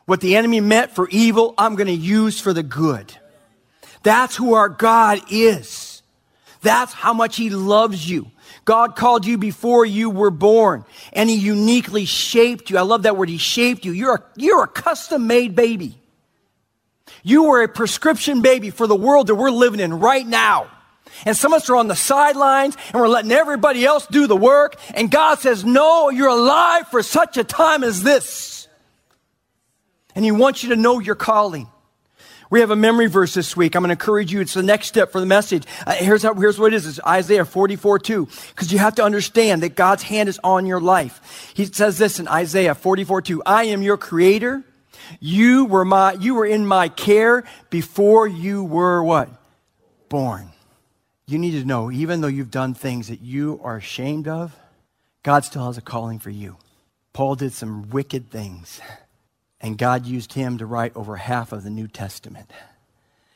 What 0.07 0.21
the 0.21 0.35
enemy 0.35 0.59
meant 0.61 0.91
for 0.91 1.09
evil, 1.11 1.55
I'm 1.57 1.77
going 1.77 1.87
to 1.87 1.93
use 1.93 2.41
for 2.41 2.53
the 2.53 2.65
good. 2.65 3.17
That's 4.03 4.35
who 4.35 4.55
our 4.55 4.69
God 4.69 5.21
is. 5.31 6.03
That's 6.63 6.93
how 6.93 7.13
much 7.13 7.37
he 7.37 7.51
loves 7.51 8.11
you. 8.11 8.33
God 8.71 8.95
called 8.95 9.27
you 9.27 9.37
before 9.37 9.85
you 9.85 10.11
were 10.11 10.31
born 10.31 10.85
and 11.13 11.29
he 11.29 11.35
uniquely 11.35 12.05
shaped 12.05 12.71
you. 12.71 12.79
I 12.79 12.83
love 12.83 13.03
that 13.03 13.17
word. 13.17 13.29
He 13.29 13.37
shaped 13.37 13.85
you. 13.85 13.91
You're 13.91 14.15
a, 14.15 14.23
you're 14.37 14.63
a 14.63 14.69
custom 14.69 15.27
made 15.27 15.57
baby. 15.57 15.99
You 17.25 17.49
were 17.49 17.65
a 17.65 17.69
prescription 17.69 18.43
baby 18.43 18.71
for 18.71 18.87
the 18.87 18.95
world 18.95 19.27
that 19.27 19.35
we're 19.35 19.51
living 19.51 19.81
in 19.81 19.99
right 19.99 20.25
now. 20.25 20.71
And 21.27 21.37
some 21.37 21.53
of 21.53 21.63
us 21.63 21.69
are 21.69 21.75
on 21.75 21.89
the 21.89 21.97
sidelines 21.97 22.77
and 22.93 23.01
we're 23.03 23.09
letting 23.09 23.33
everybody 23.33 23.85
else 23.85 24.07
do 24.07 24.29
the 24.29 24.37
work. 24.37 24.77
And 24.95 25.11
God 25.11 25.41
says, 25.41 25.65
no, 25.65 26.11
you're 26.11 26.29
alive 26.29 26.87
for 26.93 27.03
such 27.03 27.39
a 27.39 27.43
time 27.43 27.83
as 27.83 28.05
this. 28.05 28.69
And 30.15 30.25
he 30.25 30.31
wants 30.31 30.63
you 30.63 30.69
to 30.69 30.77
know 30.77 31.01
your 31.01 31.17
calling. 31.17 31.67
We 32.51 32.61
have 32.61 32.73
a 32.73 32.77
memory 32.77 33.07
verse 33.07 33.33
this 33.33 33.57
week. 33.57 33.77
I'm 33.77 33.83
going 33.83 33.91
to 33.91 33.93
encourage 33.93 34.33
you. 34.33 34.41
It's 34.41 34.55
the 34.55 34.63
next 34.63 34.89
step 34.89 35.13
for 35.13 35.21
the 35.21 35.27
message. 35.27 35.65
Uh, 35.87 35.93
here's, 35.93 36.25
how, 36.25 36.35
here's 36.35 36.59
what 36.59 36.73
it 36.73 36.77
is. 36.77 36.87
It's 36.87 37.01
Isaiah 37.07 37.45
44, 37.45 38.01
2. 38.01 38.29
Because 38.49 38.73
you 38.73 38.81
have 38.81 38.97
to 38.97 39.05
understand 39.05 39.63
that 39.63 39.77
God's 39.77 40.03
hand 40.03 40.29
is 40.29 40.41
on 40.43 40.67
your 40.67 40.81
life. 40.81 41.53
He 41.55 41.65
says 41.67 41.97
this 41.97 42.19
in 42.19 42.27
Isaiah 42.27 42.75
44, 42.75 43.23
2. 43.23 43.43
I 43.47 43.65
am 43.65 43.83
your 43.83 43.97
creator. 43.97 44.65
You 45.21 45.65
were 45.67 45.85
my, 45.85 46.15
you 46.15 46.35
were 46.35 46.47
in 46.47 46.67
my 46.67 46.89
care 46.89 47.45
before 47.71 48.27
you 48.27 48.65
were 48.65 49.03
what? 49.03 49.29
Born. 50.09 50.51
you 51.27 51.39
need 51.39 51.53
to 51.53 51.65
know, 51.65 51.93
even 51.93 52.21
though 52.21 52.27
you've 52.27 52.51
done 52.51 52.75
things 52.75 53.07
that 53.09 53.21
you 53.21 53.61
are 53.63 53.77
ashamed 53.77 54.27
of, 54.27 54.57
God 55.23 55.45
still 55.45 55.67
has 55.67 55.79
a 55.79 55.83
calling 55.83 56.19
for 56.19 56.31
you. 56.31 56.57
Paul 57.13 57.37
did 57.37 57.53
some 57.53 57.91
wicked 57.91 58.31
things, 58.31 58.81
and 59.61 59.77
God 59.77 60.07
used 60.07 60.33
him 60.33 60.59
to 60.59 60.67
write 60.67 60.97
over 60.97 61.17
half 61.17 61.53
of 61.53 61.63
the 61.63 61.71
New 61.71 61.87
Testament 61.87 62.51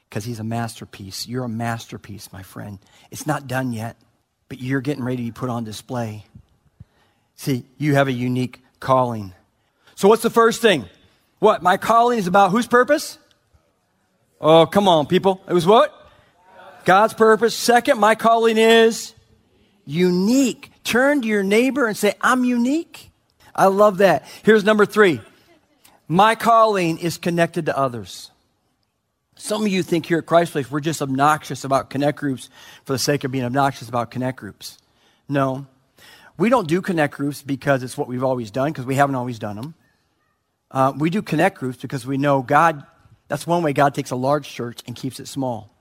because 0.09 0.25
he's 0.25 0.41
a 0.41 0.45
masterpiece. 0.45 1.27
You're 1.27 1.45
a 1.45 1.49
masterpiece, 1.49 2.33
my 2.33 2.43
friend. 2.43 2.79
It's 3.11 3.27
not 3.27 3.47
done 3.47 3.73
yet, 3.73 3.97
but 4.49 4.61
you're 4.61 4.81
getting 4.81 5.05
ready 5.05 5.17
to 5.19 5.23
be 5.23 5.33
put 5.33 5.51
on 5.51 5.65
display. 5.65 6.25
See, 7.37 7.65
you 7.79 7.95
have 7.95 8.09
a 8.09 8.13
unique 8.13 8.63
calling. 8.81 9.35
So, 9.97 10.09
what's 10.09 10.23
the 10.23 10.31
first 10.31 10.63
thing? 10.63 10.85
What? 11.41 11.63
My 11.63 11.77
calling 11.77 12.19
is 12.19 12.27
about 12.27 12.53
whose 12.53 12.67
purpose? 12.67 13.19
Oh, 14.41 14.67
come 14.67 14.89
on, 14.89 15.07
people. 15.07 15.43
It 15.49 15.53
was 15.53 15.67
what? 15.67 15.93
God's 16.85 17.15
purpose. 17.15 17.55
Second, 17.55 17.99
my 17.99 18.15
calling 18.15 18.59
is 18.59 19.15
unique. 19.85 20.71
Turn 20.85 21.23
to 21.23 21.29
your 21.29 21.43
neighbor 21.43 21.87
and 21.87 21.97
say, 21.97 22.15
I'm 22.21 22.45
unique. 22.45 23.11
I 23.55 23.67
love 23.67 23.99
that. 23.99 24.27
Here's 24.43 24.65
number 24.65 24.87
three. 24.87 25.21
My 26.07 26.35
calling 26.35 26.99
is 26.99 27.17
connected 27.17 27.67
to 27.67 27.77
others. 27.77 28.31
Some 29.37 29.63
of 29.63 29.69
you 29.69 29.83
think 29.83 30.07
here 30.07 30.19
at 30.19 30.27
Christ 30.27 30.53
Place 30.53 30.71
we're 30.71 30.81
just 30.81 31.03
obnoxious 31.03 31.65
about 31.65 31.91
connect 31.91 32.19
groups 32.19 32.51
for 32.85 32.93
the 32.93 32.99
sake 32.99 33.25
of 33.25 33.31
being 33.31 33.45
obnoxious 33.45 33.89
about 33.89 34.11
connect 34.11 34.39
groups. 34.39 34.79
No. 35.29 35.67
We 36.37 36.49
don't 36.51 36.69
do 36.69 36.83
connect 36.83 37.15
groups 37.15 37.43
because 37.43 37.83
it's 37.83 37.97
what 37.97 38.09
we've 38.09 38.25
always 38.25 38.51
done, 38.51 38.73
because 38.73 38.85
we 38.85 38.97
haven't 38.97 39.15
always 39.15 39.39
done 39.39 39.57
them. 39.57 39.75
Uh, 40.71 40.93
we 40.97 41.09
do 41.11 41.23
connect 41.23 41.59
groups 41.59 41.79
because 41.79 42.07
we 42.07 42.19
know 42.19 42.43
God, 42.43 42.85
that's 43.29 43.47
one 43.47 43.63
way 43.63 43.73
God 43.73 43.95
takes 43.95 44.11
a 44.11 44.17
large 44.17 44.49
church 44.49 44.81
and 44.87 44.97
keeps 44.97 45.21
it 45.21 45.29
small 45.29 45.75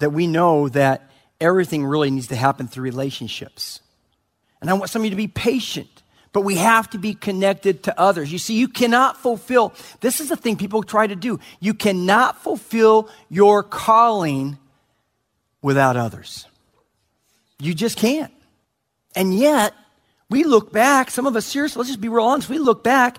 that 0.00 0.10
we 0.10 0.26
know 0.26 0.68
that 0.70 1.10
everything 1.40 1.84
really 1.84 2.10
needs 2.10 2.28
to 2.28 2.36
happen 2.36 2.66
through 2.66 2.84
relationships. 2.84 3.80
And 4.60 4.68
I 4.68 4.72
want 4.74 4.90
some 4.90 5.02
of 5.02 5.04
you 5.04 5.10
to 5.10 5.16
be 5.16 5.28
patient, 5.28 5.99
but 6.32 6.42
we 6.42 6.56
have 6.56 6.88
to 6.90 6.98
be 6.98 7.14
connected 7.14 7.82
to 7.84 8.00
others. 8.00 8.32
You 8.32 8.38
see, 8.38 8.54
you 8.54 8.68
cannot 8.68 9.16
fulfill, 9.16 9.72
this 10.00 10.20
is 10.20 10.28
the 10.28 10.36
thing 10.36 10.56
people 10.56 10.82
try 10.82 11.06
to 11.06 11.16
do. 11.16 11.40
You 11.58 11.74
cannot 11.74 12.42
fulfill 12.42 13.08
your 13.28 13.62
calling 13.62 14.58
without 15.62 15.96
others. 15.96 16.46
You 17.58 17.74
just 17.74 17.96
can't. 17.96 18.32
And 19.16 19.34
yet, 19.34 19.74
we 20.28 20.44
look 20.44 20.72
back, 20.72 21.10
some 21.10 21.26
of 21.26 21.34
us, 21.34 21.44
seriously, 21.44 21.80
let's 21.80 21.90
just 21.90 22.00
be 22.00 22.08
real 22.08 22.24
honest, 22.24 22.48
we 22.48 22.58
look 22.58 22.84
back, 22.84 23.18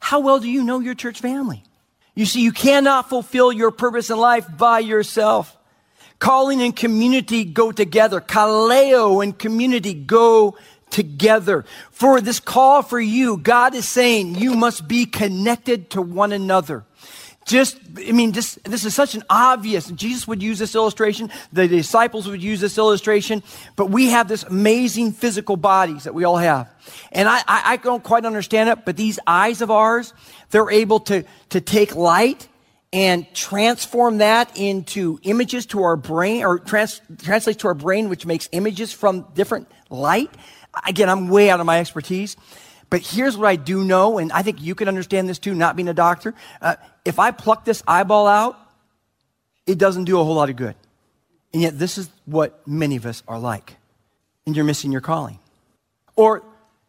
how 0.00 0.20
well 0.20 0.40
do 0.40 0.48
you 0.48 0.62
know 0.62 0.80
your 0.80 0.94
church 0.94 1.20
family? 1.20 1.62
You 2.14 2.24
see, 2.24 2.40
you 2.40 2.52
cannot 2.52 3.10
fulfill 3.10 3.52
your 3.52 3.70
purpose 3.70 4.08
in 4.08 4.16
life 4.16 4.46
by 4.56 4.78
yourself. 4.78 5.54
Calling 6.18 6.62
and 6.62 6.74
community 6.74 7.44
go 7.44 7.72
together. 7.72 8.22
Kaleo 8.22 9.22
and 9.22 9.38
community 9.38 9.92
go 9.92 10.56
together. 10.96 11.66
For 11.90 12.22
this 12.22 12.40
call 12.40 12.82
for 12.82 12.98
you, 12.98 13.36
God 13.36 13.74
is 13.74 13.86
saying 13.86 14.36
you 14.36 14.54
must 14.54 14.88
be 14.88 15.04
connected 15.04 15.90
to 15.90 16.00
one 16.00 16.32
another. 16.32 16.84
Just, 17.44 17.78
I 17.98 18.12
mean, 18.12 18.32
this, 18.32 18.58
this 18.64 18.86
is 18.86 18.94
such 18.94 19.14
an 19.14 19.22
obvious, 19.28 19.88
Jesus 19.90 20.26
would 20.26 20.42
use 20.42 20.58
this 20.58 20.74
illustration, 20.74 21.30
the 21.52 21.68
disciples 21.68 22.26
would 22.26 22.42
use 22.42 22.60
this 22.60 22.78
illustration, 22.78 23.42
but 23.76 23.90
we 23.90 24.06
have 24.06 24.26
this 24.26 24.42
amazing 24.42 25.12
physical 25.12 25.58
bodies 25.58 26.04
that 26.04 26.14
we 26.14 26.24
all 26.24 26.38
have. 26.38 26.74
And 27.12 27.28
I, 27.28 27.40
I, 27.46 27.62
I 27.64 27.76
don't 27.76 28.02
quite 28.02 28.24
understand 28.24 28.70
it, 28.70 28.86
but 28.86 28.96
these 28.96 29.18
eyes 29.26 29.60
of 29.60 29.70
ours, 29.70 30.14
they're 30.50 30.70
able 30.70 31.00
to, 31.00 31.24
to 31.50 31.60
take 31.60 31.94
light 31.94 32.48
and 32.90 33.26
transform 33.34 34.18
that 34.18 34.56
into 34.56 35.20
images 35.22 35.66
to 35.66 35.82
our 35.82 35.96
brain 35.96 36.42
or 36.42 36.58
trans, 36.58 37.02
translates 37.18 37.60
to 37.60 37.68
our 37.68 37.74
brain, 37.74 38.08
which 38.08 38.24
makes 38.24 38.48
images 38.52 38.94
from 38.94 39.26
different 39.34 39.68
light. 39.90 40.30
Again, 40.86 41.08
I'm 41.08 41.28
way 41.28 41.50
out 41.50 41.60
of 41.60 41.66
my 41.66 41.80
expertise. 41.80 42.36
But 42.88 43.00
here's 43.00 43.36
what 43.36 43.48
I 43.48 43.56
do 43.56 43.82
know, 43.82 44.18
and 44.18 44.30
I 44.30 44.42
think 44.42 44.60
you 44.60 44.74
can 44.74 44.86
understand 44.86 45.28
this 45.28 45.38
too, 45.38 45.54
not 45.54 45.74
being 45.74 45.88
a 45.88 45.94
doctor. 45.94 46.34
Uh, 46.60 46.76
if 47.04 47.18
I 47.18 47.30
pluck 47.32 47.64
this 47.64 47.82
eyeball 47.86 48.26
out, 48.26 48.56
it 49.66 49.78
doesn't 49.78 50.04
do 50.04 50.20
a 50.20 50.24
whole 50.24 50.34
lot 50.34 50.50
of 50.50 50.56
good. 50.56 50.76
And 51.52 51.62
yet, 51.62 51.78
this 51.78 51.98
is 51.98 52.08
what 52.26 52.66
many 52.66 52.96
of 52.96 53.06
us 53.06 53.22
are 53.26 53.38
like. 53.38 53.76
And 54.46 54.54
you're 54.54 54.64
missing 54.64 54.92
your 54.92 55.00
calling. 55.00 55.40
Or 56.14 56.44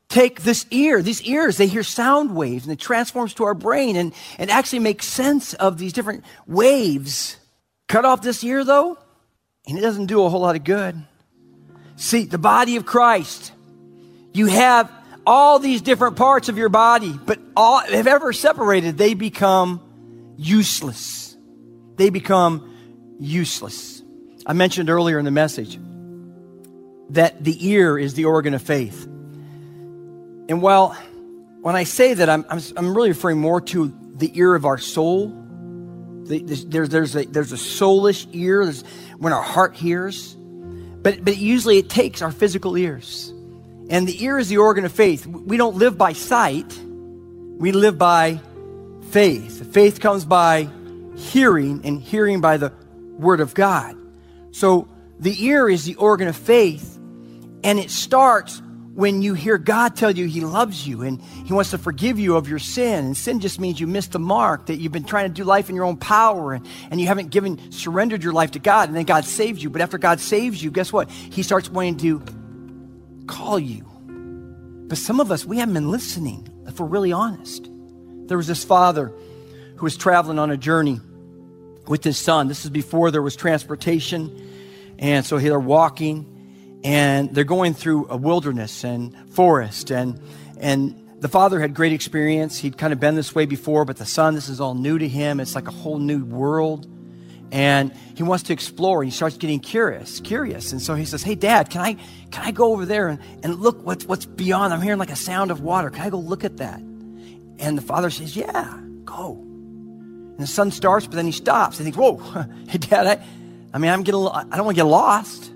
take 0.10 0.44
this 0.44 0.66
ear. 0.72 1.02
These 1.02 1.24
ears, 1.24 1.58
they 1.58 1.68
hear 1.68 1.84
sound 1.84 2.36
waves 2.36 2.66
and 2.66 2.74
it 2.74 2.80
transforms 2.80 3.34
to 3.36 3.44
our 3.46 3.54
brain 3.54 3.96
and, 3.96 4.14
and 4.38 4.50
actually 4.52 4.80
makes 4.80 5.06
sense 5.06 5.54
of 5.56 5.78
these 5.78 5.94
different 5.94 6.24
waves. 6.46 7.38
Cut 7.88 8.06
off 8.06 8.22
this 8.22 8.44
ear 8.44 8.64
though, 8.64 8.98
and 9.68 9.78
it 9.78 9.82
doesn't 9.82 10.06
do 10.06 10.24
a 10.24 10.30
whole 10.30 10.42
lot 10.42 10.56
of 10.56 10.64
good. 10.64 11.02
See, 11.96 12.26
the 12.26 12.38
body 12.38 12.76
of 12.76 12.86
Christ, 12.86 13.52
you 14.34 14.48
have 14.48 14.92
all 15.26 15.60
these 15.60 15.82
different 15.82 16.16
parts 16.16 16.48
of 16.48 16.58
your 16.58 16.70
body, 16.70 17.12
but 17.26 17.40
all, 17.56 17.82
if 17.88 18.08
ever 18.08 18.32
separated, 18.32 18.98
they 18.98 19.14
become 19.14 19.82
useless. 20.38 21.36
They 21.98 22.10
become 22.10 22.74
useless. 23.20 24.02
I 24.46 24.54
mentioned 24.54 24.90
earlier 24.90 25.20
in 25.20 25.26
the 25.26 25.32
message 25.32 25.78
that 27.10 27.44
the 27.44 27.68
ear 27.70 27.98
is 27.98 28.14
the 28.14 28.26
organ 28.26 28.54
of 28.54 28.62
faith. 28.62 29.06
And 29.06 30.62
while 30.62 30.96
when 31.62 31.76
I 31.76 31.84
say 31.84 32.14
that, 32.14 32.30
I'm, 32.30 32.46
I'm, 32.50 32.62
I'm 32.78 32.96
really 32.96 33.10
referring 33.10 33.40
more 33.40 33.60
to 33.60 33.94
the 34.16 34.32
ear 34.38 34.56
of 34.56 34.66
our 34.66 34.78
soul. 34.78 35.30
The, 36.24 36.40
there's, 36.40 36.90
there's, 36.90 37.16
a, 37.16 37.26
there's 37.26 37.52
a 37.52 37.58
soulish 37.58 38.28
ear 38.32 38.72
when 39.18 39.34
our 39.34 39.42
heart 39.42 39.76
hears. 39.76 40.36
But, 40.36 41.24
but 41.26 41.38
usually 41.38 41.78
it 41.78 41.90
takes 41.90 42.22
our 42.22 42.32
physical 42.32 42.78
ears. 42.78 43.34
And 43.90 44.08
the 44.08 44.24
ear 44.24 44.38
is 44.38 44.50
the 44.50 44.58
organ 44.58 44.86
of 44.86 44.92
faith. 44.92 45.26
We 45.26 45.58
don't 45.58 45.78
live 45.78 45.98
by 45.98 46.14
sight, 46.14 46.78
we 47.58 47.72
live 47.72 47.98
by 47.98 48.40
faith. 49.10 49.74
Faith 49.74 50.00
comes 50.00 50.26
by 50.26 50.68
hearing, 51.16 51.82
and 51.84 52.02
hearing 52.02 52.42
by 52.42 52.58
the 52.58 52.72
Word 53.18 53.40
of 53.40 53.54
God. 53.54 53.96
So 54.52 54.88
the 55.20 55.46
ear 55.46 55.70
is 55.70 55.86
the 55.86 55.96
organ 55.96 56.28
of 56.28 56.36
faith, 56.36 56.98
and 57.64 57.80
it 57.80 57.90
starts 57.90 58.62
when 58.98 59.22
you 59.22 59.36
hear 59.36 59.60
God 59.60 59.96
tell 59.96 60.10
you 60.10 60.26
He 60.26 60.42
loves 60.42 60.88
you 60.88 61.04
and 61.04 61.22
He 61.22 61.54
wants 61.54 61.70
to 61.70 61.78
forgive 61.78 62.18
you 62.18 62.36
of 62.36 62.50
your 62.50 62.58
sin. 62.58 63.06
And 63.06 63.16
sin 63.16 63.40
just 63.40 63.60
means 63.60 63.80
you 63.80 63.86
missed 63.86 64.12
the 64.12 64.20
mark, 64.20 64.66
that 64.66 64.78
you've 64.78 64.92
been 64.92 65.04
trying 65.04 65.28
to 65.28 65.34
do 65.34 65.44
life 65.44 65.70
in 65.70 65.76
your 65.76 65.86
own 65.86 65.98
power 65.98 66.54
and, 66.54 66.66
and 66.90 67.00
you 67.00 67.06
haven't 67.06 67.30
given, 67.30 67.72
surrendered 67.72 68.24
your 68.24 68.34
life 68.34 68.52
to 68.52 68.60
God. 68.60 68.90
And 68.90 68.98
then 68.98 69.06
God 69.06 69.24
saves 69.24 69.62
you. 69.62 69.70
But 69.70 69.82
after 69.82 70.00
God 70.00 70.20
saves 70.20 70.64
you, 70.64 70.72
guess 70.72 70.92
what? 70.92 71.12
He 71.12 71.44
starts 71.44 71.70
wanting 71.70 71.98
to 71.98 72.24
call 73.28 73.60
you. 73.60 73.84
But 74.88 74.98
some 74.98 75.20
of 75.20 75.32
us, 75.32 75.46
we 75.46 75.58
haven't 75.58 75.74
been 75.74 75.92
listening, 75.92 76.48
if 76.66 76.80
we're 76.80 76.88
really 76.88 77.12
honest. 77.12 77.70
There 78.28 78.38
was 78.38 78.48
this 78.48 78.64
father 78.64 79.12
who 79.76 79.84
was 79.84 79.98
traveling 79.98 80.40
on 80.40 80.50
a 80.50 80.58
journey 80.58 81.00
with 81.88 82.04
his 82.04 82.18
son. 82.18 82.48
This 82.48 82.66
is 82.66 82.72
before 82.72 83.12
there 83.12 83.22
was 83.22 83.36
transportation. 83.36 84.96
And 84.98 85.26
so 85.26 85.38
they're 85.38 85.60
walking 85.60 86.38
and 86.84 87.34
they're 87.34 87.44
going 87.44 87.74
through 87.74 88.08
a 88.10 88.18
wilderness 88.18 88.84
and 88.84 89.16
forest 89.34 89.92
and 89.92 90.20
and 90.60 91.04
the 91.20 91.28
father 91.28 91.60
had 91.60 91.74
great 91.74 91.92
experience 91.92 92.60
he'd 92.60 92.78
kind 92.78 92.94
of 92.94 93.00
been 93.00 93.16
this 93.16 93.34
way 93.34 93.46
before 93.46 93.84
but 93.84 93.98
the 93.98 94.06
son 94.06 94.36
this 94.36 94.48
is 94.48 94.62
all 94.62 94.76
new 94.76 94.98
to 94.98 95.08
him 95.08 95.40
it's 95.40 95.56
like 95.56 95.68
a 95.68 95.72
whole 95.72 95.98
new 95.98 96.24
world 96.24 96.88
and 97.52 97.94
he 98.16 98.24
wants 98.24 98.44
to 98.44 98.54
explore 98.54 99.02
and 99.02 99.12
he 99.12 99.16
starts 99.16 99.38
getting 99.38 99.60
curious 99.60 100.20
curious 100.20 100.72
and 100.72 100.82
so 100.82 100.96
he 100.96 101.06
says 101.06 101.24
hey 101.24 101.36
dad 101.36 101.70
can 101.70 101.82
i 101.82 101.94
can 102.32 102.44
i 102.44 102.52
go 102.52 102.74
over 102.74 102.86
there 102.86 103.08
and, 103.08 103.20
and 103.44 103.56
look 103.60 103.86
what's 103.86 104.06
what's 104.06 104.26
beyond 104.26 104.74
i'm 104.74 104.82
hearing 104.82 105.00
like 105.00 105.12
a 105.12 105.16
sound 105.16 105.50
of 105.50 105.62
water 105.62 105.90
can 105.90 106.02
i 106.02 106.10
go 106.10 106.20
look 106.20 106.44
at 106.44 106.58
that 106.58 106.80
and 107.60 107.78
the 107.78 107.82
father 107.82 108.10
says 108.10 108.36
yeah 108.36 108.78
go 109.06 109.34
and 109.34 110.40
the 110.40 110.48
son 110.48 110.72
starts 110.72 111.08
but 111.08 111.16
then 111.16 111.26
he 111.26 111.32
stops 111.32 111.80
and 111.80 111.86
thinks 111.86 111.98
whoa 111.98 112.18
hey 112.68 112.78
dad 112.78 113.08
i 113.08 113.26
i 113.74 113.78
mean 113.78 113.92
i'm 113.92 114.04
getting 114.04 114.28
i 114.28 114.44
don't 114.58 114.66
want 114.66 114.76
to 114.76 114.82
get 114.82 114.90
lost 114.90 115.52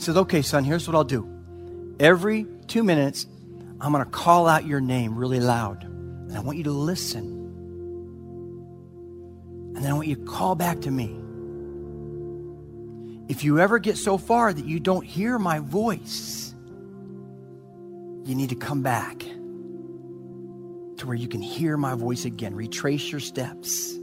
he 0.00 0.04
says, 0.06 0.16
Okay, 0.16 0.40
son, 0.40 0.64
here's 0.64 0.88
what 0.88 0.94
I'll 0.94 1.04
do. 1.04 1.28
Every 2.00 2.46
two 2.68 2.82
minutes, 2.82 3.26
I'm 3.82 3.92
going 3.92 4.02
to 4.02 4.10
call 4.10 4.48
out 4.48 4.64
your 4.64 4.80
name 4.80 5.14
really 5.14 5.40
loud. 5.40 5.84
And 5.84 6.34
I 6.34 6.40
want 6.40 6.56
you 6.56 6.64
to 6.64 6.70
listen. 6.70 7.39
And 9.80 9.86
then 9.86 9.92
I 9.92 9.94
want 9.94 10.08
you 10.08 10.16
to 10.16 10.24
call 10.24 10.54
back 10.54 10.82
to 10.82 10.90
me. 10.90 11.16
If 13.32 13.44
you 13.44 13.60
ever 13.60 13.78
get 13.78 13.96
so 13.96 14.18
far 14.18 14.52
that 14.52 14.66
you 14.66 14.78
don't 14.78 15.06
hear 15.06 15.38
my 15.38 15.60
voice, 15.60 16.54
you 18.24 18.34
need 18.34 18.50
to 18.50 18.56
come 18.56 18.82
back 18.82 19.20
to 20.98 21.06
where 21.06 21.16
you 21.16 21.28
can 21.28 21.40
hear 21.40 21.78
my 21.78 21.94
voice 21.94 22.26
again. 22.26 22.54
Retrace 22.54 23.10
your 23.10 23.20
steps. 23.20 23.94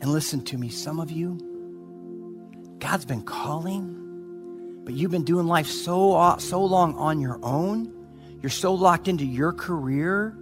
And 0.00 0.04
listen 0.04 0.44
to 0.44 0.58
me, 0.58 0.68
some 0.68 1.00
of 1.00 1.10
you, 1.10 2.76
God's 2.80 3.06
been 3.06 3.22
calling 3.22 3.98
but 4.88 4.96
you've 4.96 5.10
been 5.10 5.22
doing 5.22 5.46
life 5.46 5.66
so, 5.66 6.36
so 6.38 6.64
long 6.64 6.94
on 6.94 7.20
your 7.20 7.38
own, 7.42 7.92
you're 8.40 8.48
so 8.48 8.72
locked 8.72 9.06
into 9.06 9.26
your 9.26 9.52
career 9.52 10.34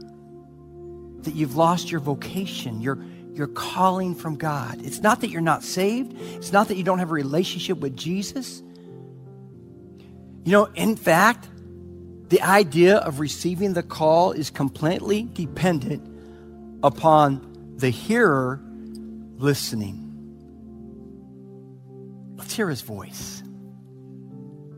that 1.22 1.34
you've 1.34 1.56
lost 1.56 1.90
your 1.90 2.00
vocation, 2.00 2.80
your, 2.80 3.04
your 3.36 3.46
calling 3.48 4.14
from 4.14 4.36
God. 4.36 4.80
It's 4.84 5.00
not 5.00 5.20
that 5.20 5.28
you're 5.28 5.40
not 5.40 5.62
saved, 5.62 6.18
it's 6.36 6.52
not 6.52 6.68
that 6.68 6.76
you 6.76 6.84
don't 6.84 6.98
have 6.98 7.10
a 7.10 7.14
relationship 7.14 7.78
with 7.78 7.96
Jesus. 7.96 8.62
You 10.44 10.52
know, 10.52 10.64
in 10.74 10.96
fact, 10.96 11.48
the 12.28 12.40
idea 12.42 12.96
of 12.98 13.20
receiving 13.20 13.72
the 13.72 13.82
call 13.82 14.32
is 14.32 14.50
completely 14.50 15.22
dependent 15.22 16.08
upon 16.82 17.74
the 17.76 17.90
hearer 17.90 18.60
listening. 19.36 20.02
Let's 22.36 22.54
hear 22.54 22.68
his 22.68 22.80
voice. 22.80 23.42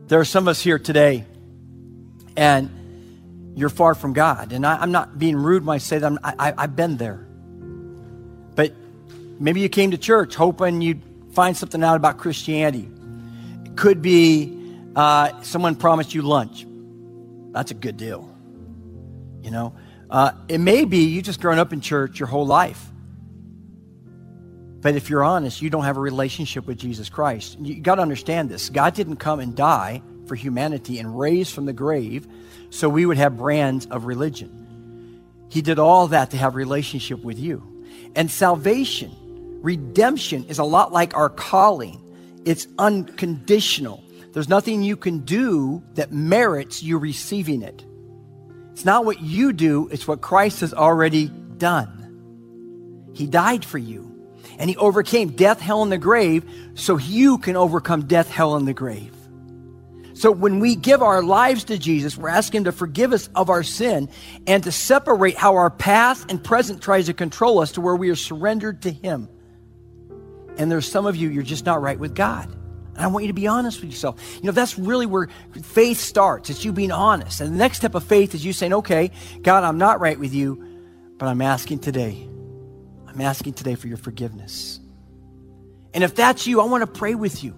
There 0.06 0.18
are 0.20 0.24
some 0.24 0.44
of 0.44 0.48
us 0.48 0.62
here 0.62 0.78
today, 0.78 1.26
and 2.36 3.52
you're 3.54 3.68
far 3.68 3.94
from 3.94 4.14
God. 4.14 4.52
And 4.52 4.66
I, 4.66 4.82
am 4.82 4.90
not 4.90 5.18
being 5.18 5.36
rude 5.36 5.66
when 5.66 5.74
I 5.74 5.78
say 5.78 5.98
that. 5.98 6.12
I, 6.24 6.34
I, 6.38 6.54
I've 6.56 6.76
been 6.76 6.96
there. 6.96 7.27
Maybe 9.38 9.60
you 9.60 9.68
came 9.68 9.92
to 9.92 9.98
church 9.98 10.34
hoping 10.34 10.80
you'd 10.80 11.02
find 11.32 11.56
something 11.56 11.82
out 11.82 11.96
about 11.96 12.18
Christianity. 12.18 12.88
It 13.64 13.76
could 13.76 14.02
be 14.02 14.58
uh, 14.96 15.42
someone 15.42 15.76
promised 15.76 16.14
you 16.14 16.22
lunch. 16.22 16.66
That's 17.52 17.70
a 17.70 17.74
good 17.74 17.96
deal. 17.96 18.28
You 19.42 19.50
know, 19.50 19.74
uh, 20.10 20.32
it 20.48 20.58
may 20.58 20.84
be 20.84 21.04
you 21.04 21.22
just 21.22 21.40
grown 21.40 21.58
up 21.58 21.72
in 21.72 21.80
church 21.80 22.18
your 22.18 22.26
whole 22.26 22.46
life. 22.46 22.84
But 24.80 24.94
if 24.94 25.10
you're 25.10 25.24
honest, 25.24 25.60
you 25.60 25.70
don't 25.70 25.84
have 25.84 25.96
a 25.96 26.00
relationship 26.00 26.66
with 26.66 26.78
Jesus 26.78 27.08
Christ. 27.08 27.58
You 27.60 27.80
got 27.80 27.96
to 27.96 28.02
understand 28.02 28.48
this. 28.48 28.70
God 28.70 28.94
didn't 28.94 29.16
come 29.16 29.40
and 29.40 29.56
die 29.56 30.02
for 30.26 30.34
humanity 30.36 30.98
and 30.98 31.18
raise 31.18 31.50
from 31.50 31.66
the 31.66 31.72
grave 31.72 32.28
so 32.70 32.88
we 32.88 33.04
would 33.06 33.16
have 33.16 33.36
brands 33.36 33.86
of 33.86 34.04
religion. 34.04 35.16
He 35.48 35.62
did 35.62 35.78
all 35.78 36.08
that 36.08 36.30
to 36.30 36.36
have 36.36 36.54
relationship 36.54 37.24
with 37.24 37.38
you. 37.38 37.84
And 38.14 38.30
salvation, 38.30 39.10
redemption 39.60 40.44
is 40.44 40.58
a 40.58 40.64
lot 40.64 40.92
like 40.92 41.14
our 41.14 41.28
calling. 41.28 42.00
It's 42.44 42.66
unconditional. 42.78 44.04
There's 44.32 44.48
nothing 44.48 44.82
you 44.82 44.96
can 44.96 45.20
do 45.20 45.82
that 45.94 46.12
merits 46.12 46.82
you 46.82 46.98
receiving 46.98 47.62
it. 47.62 47.84
It's 48.72 48.84
not 48.84 49.04
what 49.04 49.20
you 49.20 49.52
do, 49.52 49.88
it's 49.90 50.06
what 50.06 50.20
Christ 50.20 50.60
has 50.60 50.72
already 50.72 51.28
done. 51.28 53.10
He 53.14 53.26
died 53.26 53.64
for 53.64 53.78
you. 53.78 54.04
And 54.58 54.70
he 54.70 54.76
overcame 54.76 55.30
death, 55.30 55.60
hell, 55.60 55.82
and 55.82 55.92
the 55.92 55.98
grave 55.98 56.44
so 56.74 56.96
you 56.96 57.38
can 57.38 57.56
overcome 57.56 58.06
death, 58.06 58.30
hell, 58.30 58.56
and 58.56 58.66
the 58.66 58.74
grave. 58.74 59.14
So 60.14 60.32
when 60.32 60.58
we 60.58 60.74
give 60.74 61.00
our 61.00 61.22
lives 61.22 61.64
to 61.64 61.78
Jesus, 61.78 62.16
we're 62.16 62.28
asking 62.28 62.58
him 62.58 62.64
to 62.64 62.72
forgive 62.72 63.12
us 63.12 63.28
of 63.36 63.50
our 63.50 63.62
sin 63.62 64.08
and 64.48 64.64
to 64.64 64.72
separate 64.72 65.36
how 65.36 65.54
our 65.54 65.70
past 65.70 66.28
and 66.28 66.42
present 66.42 66.82
tries 66.82 67.06
to 67.06 67.14
control 67.14 67.60
us 67.60 67.72
to 67.72 67.80
where 67.80 67.94
we 67.94 68.10
are 68.10 68.16
surrendered 68.16 68.82
to 68.82 68.90
him. 68.90 69.28
And 70.58 70.70
there's 70.70 70.90
some 70.90 71.06
of 71.06 71.16
you, 71.16 71.30
you're 71.30 71.42
just 71.42 71.64
not 71.64 71.80
right 71.80 71.98
with 71.98 72.14
God. 72.14 72.52
And 72.94 73.04
I 73.04 73.06
want 73.06 73.24
you 73.24 73.28
to 73.28 73.34
be 73.34 73.46
honest 73.46 73.80
with 73.80 73.90
yourself. 73.90 74.20
You 74.36 74.42
know, 74.42 74.52
that's 74.52 74.76
really 74.76 75.06
where 75.06 75.28
faith 75.62 76.00
starts. 76.00 76.50
It's 76.50 76.64
you 76.64 76.72
being 76.72 76.90
honest. 76.90 77.40
And 77.40 77.54
the 77.54 77.56
next 77.56 77.78
step 77.78 77.94
of 77.94 78.02
faith 78.02 78.34
is 78.34 78.44
you 78.44 78.52
saying, 78.52 78.74
okay, 78.74 79.12
God, 79.40 79.62
I'm 79.62 79.78
not 79.78 80.00
right 80.00 80.18
with 80.18 80.34
you, 80.34 80.64
but 81.16 81.26
I'm 81.26 81.40
asking 81.40 81.78
today. 81.78 82.28
I'm 83.06 83.20
asking 83.20 83.52
today 83.54 83.76
for 83.76 83.86
your 83.86 83.98
forgiveness. 83.98 84.80
And 85.94 86.02
if 86.02 86.16
that's 86.16 86.46
you, 86.46 86.60
I 86.60 86.64
want 86.64 86.82
to 86.82 86.98
pray 86.98 87.14
with 87.14 87.44
you. 87.44 87.54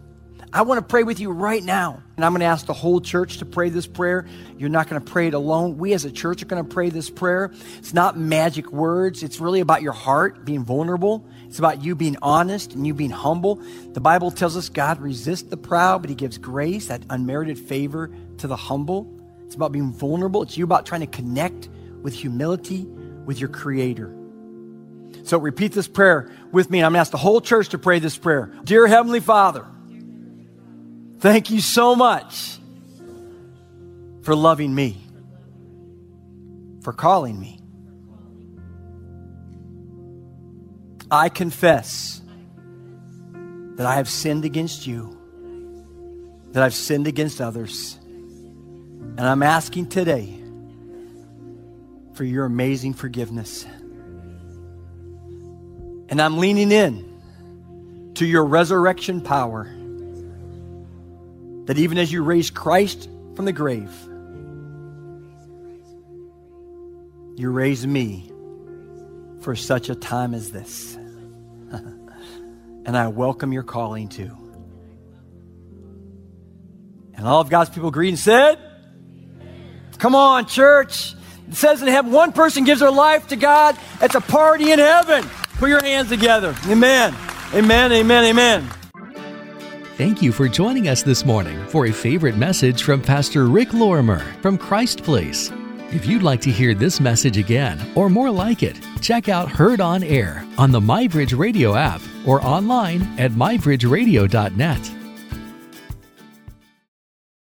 I 0.53 0.63
want 0.63 0.79
to 0.79 0.85
pray 0.85 1.05
with 1.05 1.21
you 1.21 1.31
right 1.31 1.63
now. 1.63 2.03
And 2.17 2.25
I'm 2.25 2.33
going 2.33 2.41
to 2.41 2.47
ask 2.47 2.67
the 2.67 2.73
whole 2.73 3.01
church 3.01 3.39
to 3.39 3.45
pray 3.45 3.69
this 3.69 3.87
prayer. 3.87 4.27
You're 4.59 4.69
not 4.69 4.89
going 4.89 5.01
to 5.01 5.11
pray 5.11 5.29
it 5.29 5.35
alone. 5.35 5.79
We 5.79 5.93
as 5.93 6.05
a 6.05 6.11
church 6.11 6.43
are 6.43 6.47
going 6.47 6.65
to 6.65 6.69
pray 6.69 6.91
this 6.91 7.09
prayer. 7.09 7.53
It's 7.79 7.95
not 7.95 8.19
magic 8.19 8.73
words, 8.73 9.23
it's 9.23 9.39
really 9.39 9.61
about 9.61 9.83
your 9.83 9.93
heart 9.93 10.45
being 10.45 10.65
vulnerable. 10.65 11.25
It's 11.47 11.59
about 11.59 11.85
you 11.85 11.95
being 11.95 12.17
honest 12.21 12.75
and 12.75 12.87
you 12.87 12.95
being 12.95 13.11
humble. 13.11 13.63
The 13.93 14.01
Bible 14.01 14.31
tells 14.31 14.57
us 14.57 14.69
God 14.69 15.01
resists 15.01 15.49
the 15.49 15.57
proud, 15.57 16.03
but 16.03 16.11
He 16.11 16.17
gives 16.17 16.37
grace, 16.39 16.89
that 16.89 17.03
unmerited 17.11 17.59
favor 17.59 18.11
to 18.39 18.47
the 18.47 18.57
humble. 18.57 19.09
It's 19.47 19.55
about 19.55 19.73
being 19.73 19.93
vulnerable. 19.93 20.43
It's 20.43 20.57
you 20.57 20.65
about 20.65 20.87
trying 20.87 21.01
to 21.03 21.07
connect 21.07 21.69
with 22.03 22.15
humility 22.15 22.87
with 23.25 23.39
your 23.39 23.49
Creator. 23.49 24.17
So 25.25 25.39
repeat 25.39 25.73
this 25.73 25.89
prayer 25.89 26.31
with 26.51 26.71
me. 26.71 26.79
I'm 26.79 26.93
going 26.93 26.95
to 26.95 27.01
ask 27.01 27.11
the 27.11 27.19
whole 27.19 27.41
church 27.41 27.71
to 27.71 27.79
pray 27.79 27.99
this 27.99 28.17
prayer. 28.17 28.53
Dear 28.65 28.87
Heavenly 28.87 29.21
Father, 29.21 29.67
Thank 31.21 31.51
you 31.51 31.61
so 31.61 31.95
much 31.95 32.59
for 34.23 34.35
loving 34.35 34.75
me, 34.75 34.97
for 36.83 36.95
calling 36.95 37.39
me. 37.39 37.61
I 41.11 41.29
confess 41.29 42.23
that 43.75 43.87
I 43.87 43.97
have 43.97 44.09
sinned 44.09 44.47
against 44.47 44.87
you, 44.87 45.15
that 46.53 46.63
I've 46.63 46.73
sinned 46.73 47.07
against 47.07 47.43
others. 47.43 47.99
And 48.03 49.21
I'm 49.21 49.43
asking 49.43 49.91
today 49.91 50.43
for 52.15 52.25
your 52.25 52.47
amazing 52.47 52.95
forgiveness. 52.95 53.67
And 56.09 56.19
I'm 56.19 56.39
leaning 56.39 56.73
in 56.73 58.13
to 58.15 58.25
your 58.25 58.47
resurrection 58.47 59.21
power 59.21 59.71
that 61.71 61.79
even 61.79 61.99
as 61.99 62.11
you 62.11 62.25
raised 62.25 62.53
Christ 62.53 63.09
from 63.37 63.45
the 63.45 63.53
grave, 63.53 63.93
you 67.37 67.49
raised 67.49 67.87
me 67.87 68.33
for 69.43 69.55
such 69.55 69.89
a 69.89 69.95
time 69.95 70.35
as 70.35 70.51
this. 70.51 70.97
and 71.71 72.97
I 72.97 73.07
welcome 73.07 73.53
your 73.53 73.63
calling 73.63 74.09
too. 74.09 74.37
And 77.15 77.25
all 77.25 77.41
of 77.41 77.51
God's 77.51 77.71
people 77.71 77.91
agreed 77.91 78.09
and 78.09 78.19
said, 78.19 78.59
Come 79.99 80.17
on, 80.17 80.47
church. 80.47 81.15
It 81.47 81.55
says 81.55 81.83
in 81.83 81.87
heaven, 81.87 82.11
one 82.11 82.33
person 82.33 82.65
gives 82.65 82.81
their 82.81 82.91
life 82.91 83.29
to 83.29 83.37
God. 83.37 83.79
It's 84.03 84.17
a 84.17 84.21
party 84.21 84.73
in 84.73 84.81
heaven. 84.81 85.23
Put 85.59 85.69
your 85.69 85.85
hands 85.85 86.09
together. 86.09 86.53
Amen. 86.67 87.15
Amen. 87.55 87.93
Amen. 87.93 88.25
Amen. 88.25 88.80
Thank 90.01 90.23
you 90.23 90.33
for 90.33 90.49
joining 90.49 90.89
us 90.89 91.03
this 91.03 91.27
morning 91.27 91.63
for 91.67 91.85
a 91.85 91.93
favorite 91.93 92.35
message 92.35 92.85
from 92.85 93.03
Pastor 93.03 93.45
Rick 93.49 93.75
Lorimer 93.75 94.21
from 94.41 94.57
Christ 94.57 95.05
Place. 95.05 95.53
If 95.93 96.07
you'd 96.07 96.23
like 96.23 96.41
to 96.41 96.51
hear 96.51 96.73
this 96.73 97.01
message 97.01 97.37
again 97.37 97.79
or 97.95 98.09
more 98.09 98.31
like 98.31 98.63
it, 98.63 98.81
check 99.03 99.29
out 99.29 99.51
Heard 99.51 99.79
on 99.83 100.03
Air 100.03 100.43
on 100.57 100.73
the 100.73 100.81
MyBridge 100.81 101.39
Radio 101.39 101.75
app 101.75 102.01
or 102.27 102.43
online 102.43 103.03
at 103.19 103.33
mybridgeradio.net. 103.33 105.00